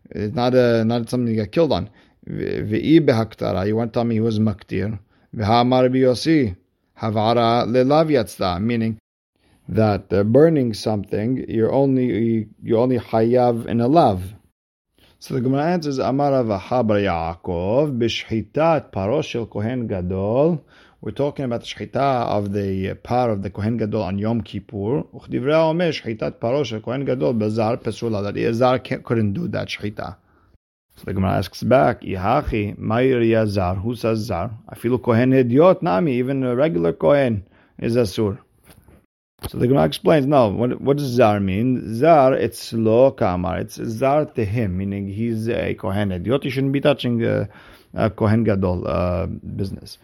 It's 0.09 0.35
not 0.35 0.53
a, 0.55 0.83
not 0.83 1.09
something 1.09 1.29
you 1.33 1.35
get 1.35 1.53
killed 1.53 1.71
on. 1.71 1.89
Ve'ibe 2.27 3.07
haktara. 3.07 3.65
You 3.65 3.75
want 3.77 3.93
to 3.93 3.97
tell 3.97 4.03
me 4.03 4.15
he 4.15 4.21
was 4.21 4.37
maktir. 4.37 4.99
V'ha'amar 5.33 5.89
biyosi 5.89 6.55
havara 6.99 7.65
lelav 7.65 8.09
yatzda, 8.09 8.61
meaning 8.61 8.97
that 9.69 10.11
uh, 10.11 10.23
burning 10.23 10.73
something 10.73 11.45
you're 11.47 11.71
only 11.71 12.47
you 12.61 12.77
only 12.77 12.97
hayav 12.97 13.65
in 13.65 13.79
a 13.79 13.87
lav. 13.87 14.33
So 15.19 15.33
the 15.33 15.41
Gemara 15.41 15.71
answers 15.71 15.99
Amara 15.99 16.43
v'habar 16.43 17.01
Yaakov 17.01 17.97
b'shchitat 17.97 18.91
paro 18.91 19.23
shel 19.23 19.45
kohen 19.45 19.87
gadol. 19.87 20.63
We're 20.99 21.11
talking 21.11 21.45
about 21.45 21.61
the 21.61 21.67
shchita 21.67 22.25
of 22.27 22.51
the 22.51 22.93
par 22.95 23.29
of 23.29 23.41
the 23.41 23.49
kohen 23.49 23.77
gadol 23.77 24.03
on 24.03 24.17
Yom 24.17 24.41
Kippur. 24.41 25.03
Uchdivrei 25.13 25.69
omer 25.69 25.91
shchitat 25.91 26.39
paro 26.39 26.65
shel 26.65 26.81
kohen 26.81 27.05
gadol 27.05 27.33
bezar 27.33 27.77
pesula. 27.81 28.21
That 28.21 28.35
Ezar 28.35 28.79
couldn't 28.79 29.33
do 29.33 29.47
that 29.47 29.69
shchita. 29.69 30.17
So 30.97 31.03
the 31.05 31.13
Gemara 31.13 31.37
asks 31.37 31.61
back, 31.61 32.01
Ihachi, 32.01 32.75
Mayir 32.77 33.21
Yazar, 33.21 33.79
who 33.79 33.95
says 33.95 34.19
Zar? 34.19 34.51
I 34.67 34.73
feel 34.73 34.97
Kohen 34.97 35.31
Hediot 35.31 35.83
Nami, 35.83 36.13
even 36.13 36.43
a 36.43 36.55
regular 36.55 36.91
Kohen 36.91 37.45
is 37.77 37.95
Asur. 37.95 38.39
So 39.47 39.59
the 39.59 39.67
Gemara 39.67 39.85
explains, 39.85 40.25
no, 40.25 40.49
what, 40.49 40.81
what 40.81 40.97
does 40.97 41.05
Zar 41.05 41.39
mean? 41.39 41.95
Zar, 41.95 42.33
it's 42.33 42.73
lo 42.73 43.11
kamar, 43.11 43.59
it's 43.59 43.75
Zar 43.75 44.25
to 44.25 44.43
him, 44.43 44.77
meaning 44.77 45.07
he's 45.07 45.47
a 45.47 45.75
Kohen 45.75 46.09
Hediot, 46.09 46.43
he 46.43 46.49
shouldn't 46.49 46.73
be 46.73 46.81
touching 46.81 47.23
a, 47.23 47.47
a 47.93 48.09
Kohen 48.09 48.43
Gadol 48.43 48.87
uh, 48.87 49.27
business. 49.27 49.99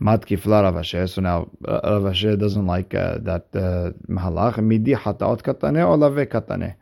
Matkifla 0.00 0.62
Rav 0.62 1.10
so 1.10 1.20
now 1.20 1.48
uh, 1.66 1.98
doesn't 2.36 2.66
like 2.66 2.94
uh, 2.94 3.18
that 3.18 3.46
uh, 3.54 3.92
mahalach, 4.10 4.62
midi 4.62 4.92
hataot 4.92 5.42
katane 5.42 5.86
or 5.86 5.96
lave 5.96 6.28
katane. 6.28 6.74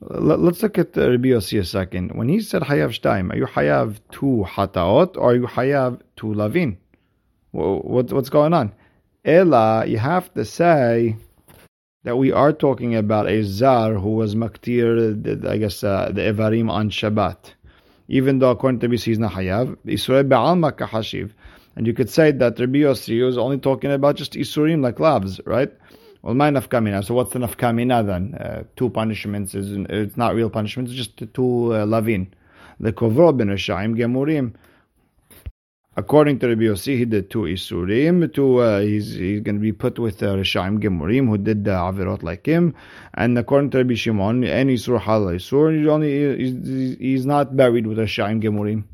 Let's 0.00 0.62
look 0.62 0.78
at 0.78 0.92
the 0.92 1.10
Rabbi 1.10 1.28
Yossi 1.28 1.58
a 1.58 1.64
second. 1.64 2.12
When 2.12 2.28
he 2.28 2.40
said 2.40 2.62
Hayav 2.62 2.90
Shtaim, 2.90 3.32
are 3.32 3.36
you 3.36 3.46
Hayav 3.46 3.98
two 4.12 4.44
Hataot 4.46 5.16
or 5.16 5.30
are 5.32 5.34
you 5.34 5.42
Hayav 5.42 6.00
two 6.14 6.32
Lavin? 6.34 6.76
What, 7.50 8.12
what's 8.12 8.28
going 8.28 8.54
on? 8.54 8.72
Ella, 9.24 9.86
you 9.86 9.98
have 9.98 10.32
to 10.34 10.44
say 10.44 11.16
that 12.04 12.16
we 12.16 12.30
are 12.30 12.52
talking 12.52 12.94
about 12.94 13.28
a 13.28 13.42
Zar 13.42 13.94
who 13.94 14.10
was 14.10 14.36
Maktir, 14.36 15.44
I 15.44 15.56
guess, 15.56 15.82
uh, 15.82 16.12
the 16.14 16.20
Evarim 16.20 16.70
on 16.70 16.90
Shabbat. 16.90 17.54
Even 18.06 18.38
though 18.38 18.50
according 18.50 18.78
to 18.80 18.86
Rabbi 18.86 18.98
he's 18.98 19.18
not 19.18 19.32
Hayav, 19.32 19.76
Israel 19.84 20.22
Be'alma 20.22 20.70
Kahashiv. 20.70 21.32
And 21.74 21.88
you 21.88 21.92
could 21.92 22.08
say 22.08 22.30
that 22.30 22.60
Rabbi 22.60 22.78
Yossi 22.78 23.24
was 23.24 23.36
only 23.36 23.58
talking 23.58 23.90
about 23.90 24.14
just 24.14 24.34
Isurim 24.34 24.80
like 24.80 24.96
lavs, 24.96 25.40
right? 25.44 25.72
Well, 26.22 26.34
my 26.34 26.50
nafkamina. 26.50 27.04
So 27.04 27.14
what's 27.14 27.32
the 27.32 27.38
nafkamina 27.38 28.04
then? 28.04 28.34
Uh, 28.34 28.64
two 28.76 28.90
punishments 28.90 29.54
is 29.54 29.72
it's 29.88 30.16
not 30.16 30.34
real 30.34 30.50
punishments. 30.50 30.90
It's 30.90 30.98
just 30.98 31.34
two 31.34 31.74
uh, 31.74 31.86
lavin. 31.86 32.34
The 32.80 32.92
kovro 32.92 33.36
ben 33.36 33.48
Rishaim 33.48 33.96
gemurim. 33.96 34.54
According 35.96 36.38
to 36.40 36.48
Rabbi 36.48 36.62
Yossi, 36.62 36.96
he 36.96 37.04
did 37.04 37.28
two 37.28 37.42
isurim. 37.42 38.32
Two, 38.32 38.58
uh, 38.58 38.80
he's 38.80 39.14
he's 39.14 39.40
going 39.40 39.56
to 39.56 39.60
be 39.60 39.72
put 39.72 39.98
with 39.98 40.22
uh, 40.22 40.34
Rishaim 40.36 40.80
gemurim 40.80 41.28
who 41.28 41.38
did 41.38 41.64
the 41.64 41.72
avirot 41.72 42.22
like 42.22 42.46
him. 42.46 42.74
And 43.14 43.36
according 43.38 43.70
to 43.70 43.78
Rabbi 43.78 43.94
Shimon, 43.94 44.44
any 44.44 44.74
isur 44.74 45.00
hal 45.00 45.26
isur, 45.26 45.76
he's 45.76 45.88
only 45.88 46.36
he's, 46.36 46.98
he's 46.98 47.26
not 47.26 47.56
buried 47.56 47.86
with 47.86 47.98
Rishaim 47.98 48.40
gemurim. 48.42 48.84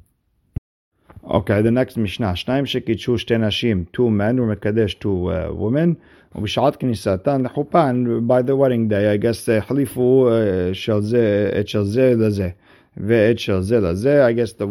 Okay, 1.23 1.61
the 1.61 1.71
next 1.71 1.97
Mishnah. 1.97 2.33
Shnaim 2.33 2.65
shekitshu 2.65 3.17
shte 3.17 3.37
nashim. 3.37 3.91
Two 3.91 4.09
men 4.09 4.39
were 4.39 4.55
mekadesh 4.55 4.99
two 4.99 5.31
uh, 5.31 5.51
women. 5.53 5.95
ובשעת 6.35 6.75
כניסתן 6.75 7.41
לחופה, 7.41 7.91
by 8.27 8.41
the 8.41 8.55
wedding 8.55 8.87
day, 8.87 9.09
I 9.09 9.17
guess 9.17 9.49
החליפו 9.57 10.29
של 10.73 11.01
זה, 11.01 11.51
את 11.59 11.67
של 11.67 11.83
זה 11.83 12.13
לזה. 12.17 12.49
ואת 12.97 13.39
של 13.39 13.61
זה 13.61 13.79
לזה, 13.79 14.27
I 14.27 14.33
guess 14.33 14.53
the, 14.53 14.65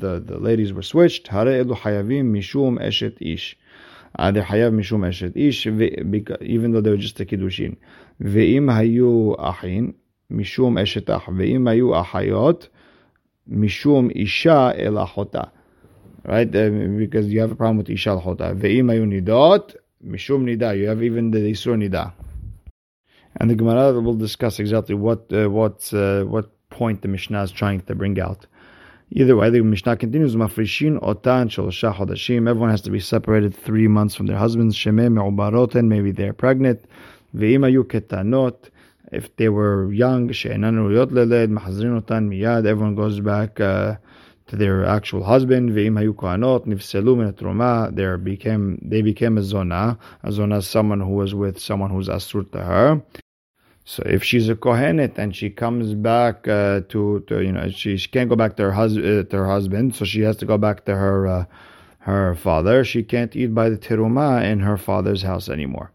the, 0.00 0.20
the 0.30 0.38
ladies 0.38 0.72
were 0.72 0.82
switched, 0.82 1.28
הרי 1.30 1.60
אלו 1.60 1.76
חייבים 1.76 2.34
משום 2.34 2.78
אשת 2.78 3.20
איש. 3.20 3.56
they 4.18 4.42
חייב 4.42 4.74
משום 4.74 5.04
אשת 5.04 5.36
איש, 5.36 5.68
even 6.42 6.72
though 6.72 6.80
they 6.80 6.90
were 6.90 7.02
just 7.02 7.20
a 7.20 7.24
קידושין. 7.24 7.72
ואם 8.20 8.70
היו 8.70 9.32
אחים, 9.38 9.92
משום 10.30 10.78
אשת 10.78 11.10
אח, 11.10 11.28
ואם 11.36 11.68
היו 11.68 12.00
אחיות, 12.00 12.68
משום 13.48 14.10
אישה 14.10 14.70
אל 14.70 14.98
אחותה. 14.98 15.42
right? 16.27 16.49
Because 16.49 17.27
you 17.27 17.39
have 17.41 17.51
a 17.51 17.55
problem 17.55 17.77
with 17.77 17.87
ishal 17.87 18.23
chota. 18.23 18.55
Ve'im 18.55 18.87
nidot 18.87 19.75
mishum 20.03 20.43
nida. 20.45 20.77
You 20.77 20.87
have 20.87 21.01
even 21.03 21.31
the 21.31 21.39
isur 21.39 21.75
nida. 21.77 22.13
And 23.37 23.49
the 23.49 23.55
Gemara 23.55 23.99
will 23.99 24.13
discuss 24.13 24.59
exactly 24.59 24.95
what 24.95 25.31
uh, 25.33 25.49
what 25.49 25.93
uh, 25.93 26.23
what 26.23 26.51
point 26.69 27.01
the 27.01 27.07
Mishnah 27.07 27.43
is 27.43 27.51
trying 27.51 27.81
to 27.81 27.95
bring 27.95 28.19
out. 28.19 28.47
Either 29.11 29.35
way, 29.35 29.49
the 29.49 29.61
Mishnah 29.61 29.97
continues, 29.97 30.35
Mafrishin 30.35 30.99
otan 31.01 31.49
shalosha 31.49 31.93
chodashim. 31.93 32.49
Everyone 32.49 32.69
has 32.69 32.81
to 32.81 32.91
be 32.91 32.99
separated 32.99 33.55
three 33.55 33.87
months 33.87 34.15
from 34.15 34.25
their 34.25 34.37
husbands. 34.37 34.75
Shemeh 34.75 35.11
me'ubaroten, 35.11 35.87
maybe 35.87 36.11
they're 36.11 36.33
pregnant. 36.33 36.83
Ve'imayu 37.35 37.83
ketanot. 37.83 38.55
If 39.11 39.35
they 39.35 39.49
were 39.49 39.91
young, 39.93 40.31
she'enan 40.31 40.75
ruyot 40.77 41.11
leled, 41.11 41.49
mahazrin 41.51 42.01
otan 42.01 42.29
miyad. 42.29 42.65
Everyone 42.65 42.95
goes 42.95 43.19
back... 43.19 43.59
Uh, 43.59 43.97
to 44.47 44.55
their 44.55 44.85
actual 44.85 45.23
husband. 45.23 45.71
Ve'im 45.71 45.97
hayu 45.99 46.13
kohanot 46.13 46.65
nifselu 46.65 47.17
min 47.17 47.33
truma. 47.33 47.93
They 47.95 48.15
became 48.17 48.79
they 48.81 49.01
became 49.01 49.37
a 49.37 49.43
zona. 49.43 49.97
A 50.23 50.31
zona 50.31 50.57
is 50.57 50.67
someone 50.67 50.99
who 50.99 51.13
was 51.13 51.33
with 51.33 51.59
someone 51.59 51.89
who's 51.89 52.09
asur 52.09 52.49
to 52.51 52.61
her. 52.61 53.01
So 53.87 54.01
if 54.05 54.23
she's 54.23 54.49
a 54.49 54.55
kohenet 54.55 55.17
and 55.19 55.35
she 55.35 55.51
comes 55.51 55.93
back 55.93 56.47
uh, 56.47 56.81
to, 56.89 57.23
to 57.27 57.41
you 57.41 57.51
know 57.51 57.69
she, 57.69 57.97
she 57.97 58.07
can't 58.07 58.29
go 58.29 58.35
back 58.35 58.55
to 58.57 58.63
her 58.63 58.71
husband 58.71 59.05
uh, 59.05 59.29
to 59.29 59.37
her 59.37 59.47
husband, 59.47 59.95
so 59.95 60.05
she 60.05 60.21
has 60.21 60.37
to 60.37 60.45
go 60.45 60.57
back 60.57 60.85
to 60.85 60.95
her 60.95 61.27
uh, 61.27 61.45
her 61.99 62.35
father. 62.35 62.83
She 62.83 63.03
can't 63.03 63.35
eat 63.35 63.53
by 63.53 63.69
the 63.69 63.77
teruma 63.77 64.43
in 64.43 64.59
her 64.61 64.77
father's 64.77 65.21
house 65.21 65.49
anymore. 65.49 65.91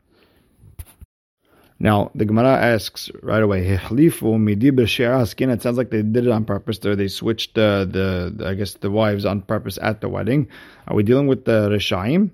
Now 1.83 2.11
the 2.15 2.27
Gemara 2.27 2.59
asks 2.59 3.11
right 3.23 3.43
away. 3.43 3.67
It 3.67 3.81
sounds 3.81 5.79
like 5.79 5.91
they 5.91 6.03
did 6.03 6.27
it 6.27 6.31
on 6.31 6.45
purpose. 6.45 6.79
They 6.79 7.09
switched 7.09 7.55
the, 7.55 7.89
the 8.37 8.47
I 8.47 8.53
guess 8.55 8.75
the 8.75 8.91
wives 8.91 9.25
on 9.25 9.41
purpose 9.41 9.79
at 9.81 10.03
the 10.03 10.11
wedding. 10.11 10.49
Are 10.87 10.95
we 10.95 11.03
dealing 11.03 11.27
with 11.27 11.47
the 11.47 11.71
reshaim? 11.71 12.33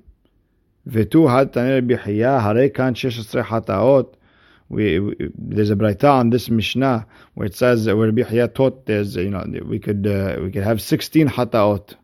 We, 4.68 4.98
we, 4.98 5.30
there's 5.38 5.70
a 5.70 5.76
brayta 5.76 6.10
on 6.10 6.30
this 6.30 6.50
mishnah 6.50 7.06
where 7.34 7.46
it 7.46 7.54
says 7.54 7.86
where 7.86 8.10
Bihya 8.10 8.52
taught 8.52 8.86
there's 8.86 9.14
you 9.14 9.30
know 9.30 9.44
we 9.64 9.78
could 9.78 10.04
uh, 10.08 10.38
we 10.42 10.50
could 10.50 10.64
have 10.64 10.82
16 10.82 11.28
hataot 11.28 11.94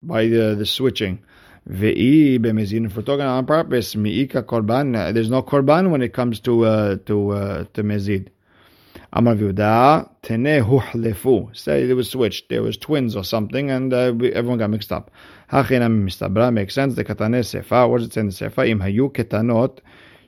by 0.00 0.28
the, 0.28 0.54
the 0.56 0.64
switching. 0.64 1.24
On 1.70 3.46
purpose, 3.46 3.94
mi'ika 3.94 4.42
korban. 4.42 5.12
There's 5.12 5.28
no 5.28 5.42
korban 5.42 5.90
when 5.90 6.00
it 6.00 6.14
comes 6.14 6.40
to 6.40 6.64
uh, 6.64 6.96
to 7.04 7.30
uh, 7.30 7.64
to 7.74 7.82
mezid. 7.82 8.28
Amar. 9.12 9.36
Say 11.52 11.82
it 11.82 11.94
was 11.94 12.10
switched. 12.10 12.48
There 12.48 12.62
was 12.62 12.78
twins 12.78 13.14
or 13.14 13.22
something, 13.22 13.70
and 13.70 13.92
uh, 13.92 14.14
everyone 14.32 14.58
got 14.58 14.70
mixed 14.70 14.92
up. 14.92 15.10
Hachinam 15.52 16.08
mistabra 16.08 16.50
makes 16.52 16.74
sense. 16.74 16.94
The 16.94 17.04
katane 17.04 17.40
sefa. 17.40 17.88
What 17.90 17.98
does 17.98 18.06
it 18.06 18.12
say 18.14 18.20
in 18.20 18.26
the 18.28 18.32
sefa? 18.32 18.66
Im 18.66 18.80
hayu 18.80 19.12
ketanot 19.12 19.80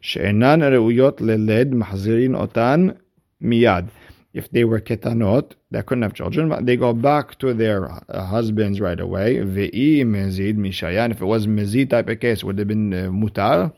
she'enan 0.03 0.61
reuyot 0.61 1.21
leled 1.21 1.73
mahzirin 1.73 2.37
otan 2.37 2.99
miyad. 3.43 3.89
If 4.33 4.51
they 4.51 4.65
were 4.65 4.81
ketanot, 4.81 5.53
that 5.71 5.87
couldn't 5.87 6.03
have 6.03 6.15
children, 6.15 6.49
but 6.49 6.65
they 6.65 6.77
go 6.77 6.93
back 6.93 7.39
to 7.41 7.53
their 7.53 7.91
uh, 7.91 8.25
husbands 8.25 8.81
right 8.81 9.01
away. 9.01 9.37
Ve'i 9.37 10.03
mezid 10.03 10.57
mishayan. 10.57 11.11
If 11.11 11.21
it 11.21 11.25
was 11.25 11.47
mezid 11.47 11.91
type 11.91 12.09
of 12.09 12.21
case, 12.21 12.45
would 12.45 12.59
have 12.59 12.69
been 12.69 12.93
uh, 12.93 13.11
mutar. 13.11 13.73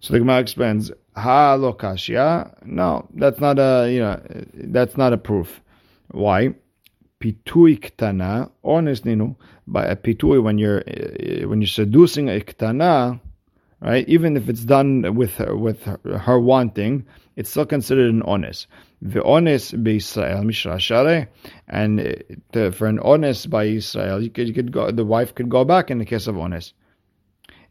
So 0.00 0.12
the 0.12 0.18
Gemara 0.18 0.40
explains, 0.40 0.90
ha 1.14 1.56
lokashia. 1.56 2.54
No, 2.64 3.08
that's 3.14 3.40
not 3.40 3.58
a 3.58 3.90
you 3.90 4.00
know 4.00 4.20
that's 4.54 4.96
not 4.96 5.12
a 5.12 5.18
proof. 5.18 5.60
Why? 6.10 6.54
Pitui 7.20 7.78
ktana, 7.78 8.50
honest 8.64 9.04
ninu, 9.04 9.36
by 9.66 9.84
a 9.84 9.96
pitui 9.96 10.42
when 10.42 10.58
you're 10.58 10.80
uh, 10.80 11.48
when 11.48 11.60
you're 11.60 11.68
seducing 11.68 12.28
a 12.30 12.40
ktana, 12.40 13.20
right? 13.80 14.08
Even 14.08 14.36
if 14.36 14.48
it's 14.48 14.64
done 14.64 15.14
with 15.14 15.32
her, 15.34 15.54
with 15.54 15.82
her, 15.82 16.18
her 16.18 16.40
wanting, 16.40 17.04
it's 17.40 17.50
still 17.50 17.64
considered 17.66 18.12
an 18.12 18.22
honest. 18.22 18.66
The 19.00 19.24
honest 19.24 19.82
by 19.82 19.92
Israel 19.92 20.44
mishra 20.44 20.78
share, 20.78 21.30
and 21.66 22.22
to, 22.52 22.70
for 22.70 22.86
an 22.86 22.98
honest 23.00 23.48
by 23.48 23.64
Israel, 23.64 24.22
you 24.22 24.30
could, 24.30 24.46
you 24.48 24.54
could 24.54 24.70
go, 24.70 24.90
the 24.90 25.06
wife 25.06 25.34
could 25.34 25.48
go 25.48 25.64
back 25.64 25.90
in 25.90 25.98
the 25.98 26.04
case 26.04 26.26
of 26.26 26.36
honest. 26.38 26.74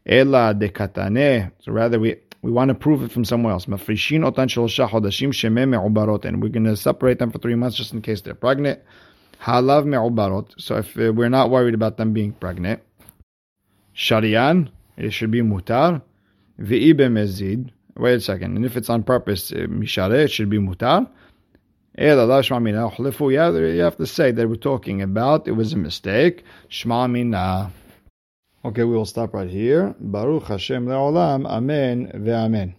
Ela 0.04 0.54
de 0.54 0.68
katane. 0.68 1.52
So 1.60 1.70
rather 1.72 2.00
we 2.00 2.16
we 2.42 2.50
want 2.50 2.70
to 2.70 2.74
prove 2.74 3.02
it 3.04 3.12
from 3.12 3.24
somewhere 3.24 3.52
else. 3.52 3.66
Mafrishin 3.66 4.22
otan 4.28 4.48
me'ubarot, 5.70 6.24
and 6.24 6.42
we're 6.42 6.48
going 6.48 6.64
to 6.64 6.76
separate 6.76 7.18
them 7.20 7.30
for 7.30 7.38
three 7.38 7.54
months 7.54 7.76
just 7.76 7.92
in 7.92 8.02
case 8.02 8.22
they're 8.22 8.34
pregnant. 8.34 8.80
Halav 9.40 9.86
me'ubarot. 9.86 10.46
So 10.58 10.78
if 10.78 10.98
uh, 10.98 11.12
we're 11.12 11.28
not 11.28 11.50
worried 11.50 11.74
about 11.74 11.96
them 11.96 12.12
being 12.12 12.32
pregnant, 12.32 12.82
sharian 13.94 14.70
it 14.96 15.12
should 15.12 15.30
be 15.30 15.42
mutar. 15.42 16.02
Mezid. 16.58 17.70
Wait 18.00 18.14
a 18.14 18.20
second. 18.20 18.56
And 18.56 18.64
if 18.64 18.78
it's 18.78 18.88
on 18.88 19.02
purpose, 19.02 19.52
uh, 19.52 19.66
mishare, 19.68 20.24
it 20.24 20.30
should 20.30 20.48
be 20.48 20.58
mutar. 20.58 21.06
You 21.98 22.06
have 23.82 23.96
to 23.96 24.06
say 24.06 24.30
that 24.30 24.48
we're 24.48 24.54
talking 24.54 25.02
about 25.02 25.46
it 25.46 25.52
was 25.52 25.74
a 25.74 25.76
mistake. 25.76 26.44
Shma 26.70 27.10
mina. 27.10 27.70
Okay, 28.64 28.84
we 28.84 28.96
will 28.96 29.04
stop 29.04 29.34
right 29.34 29.50
here. 29.50 29.94
Baruch 30.00 30.44
Hashem 30.44 30.86
le'olam. 30.86 31.46
Amen 31.46 32.10
ve'amen. 32.14 32.74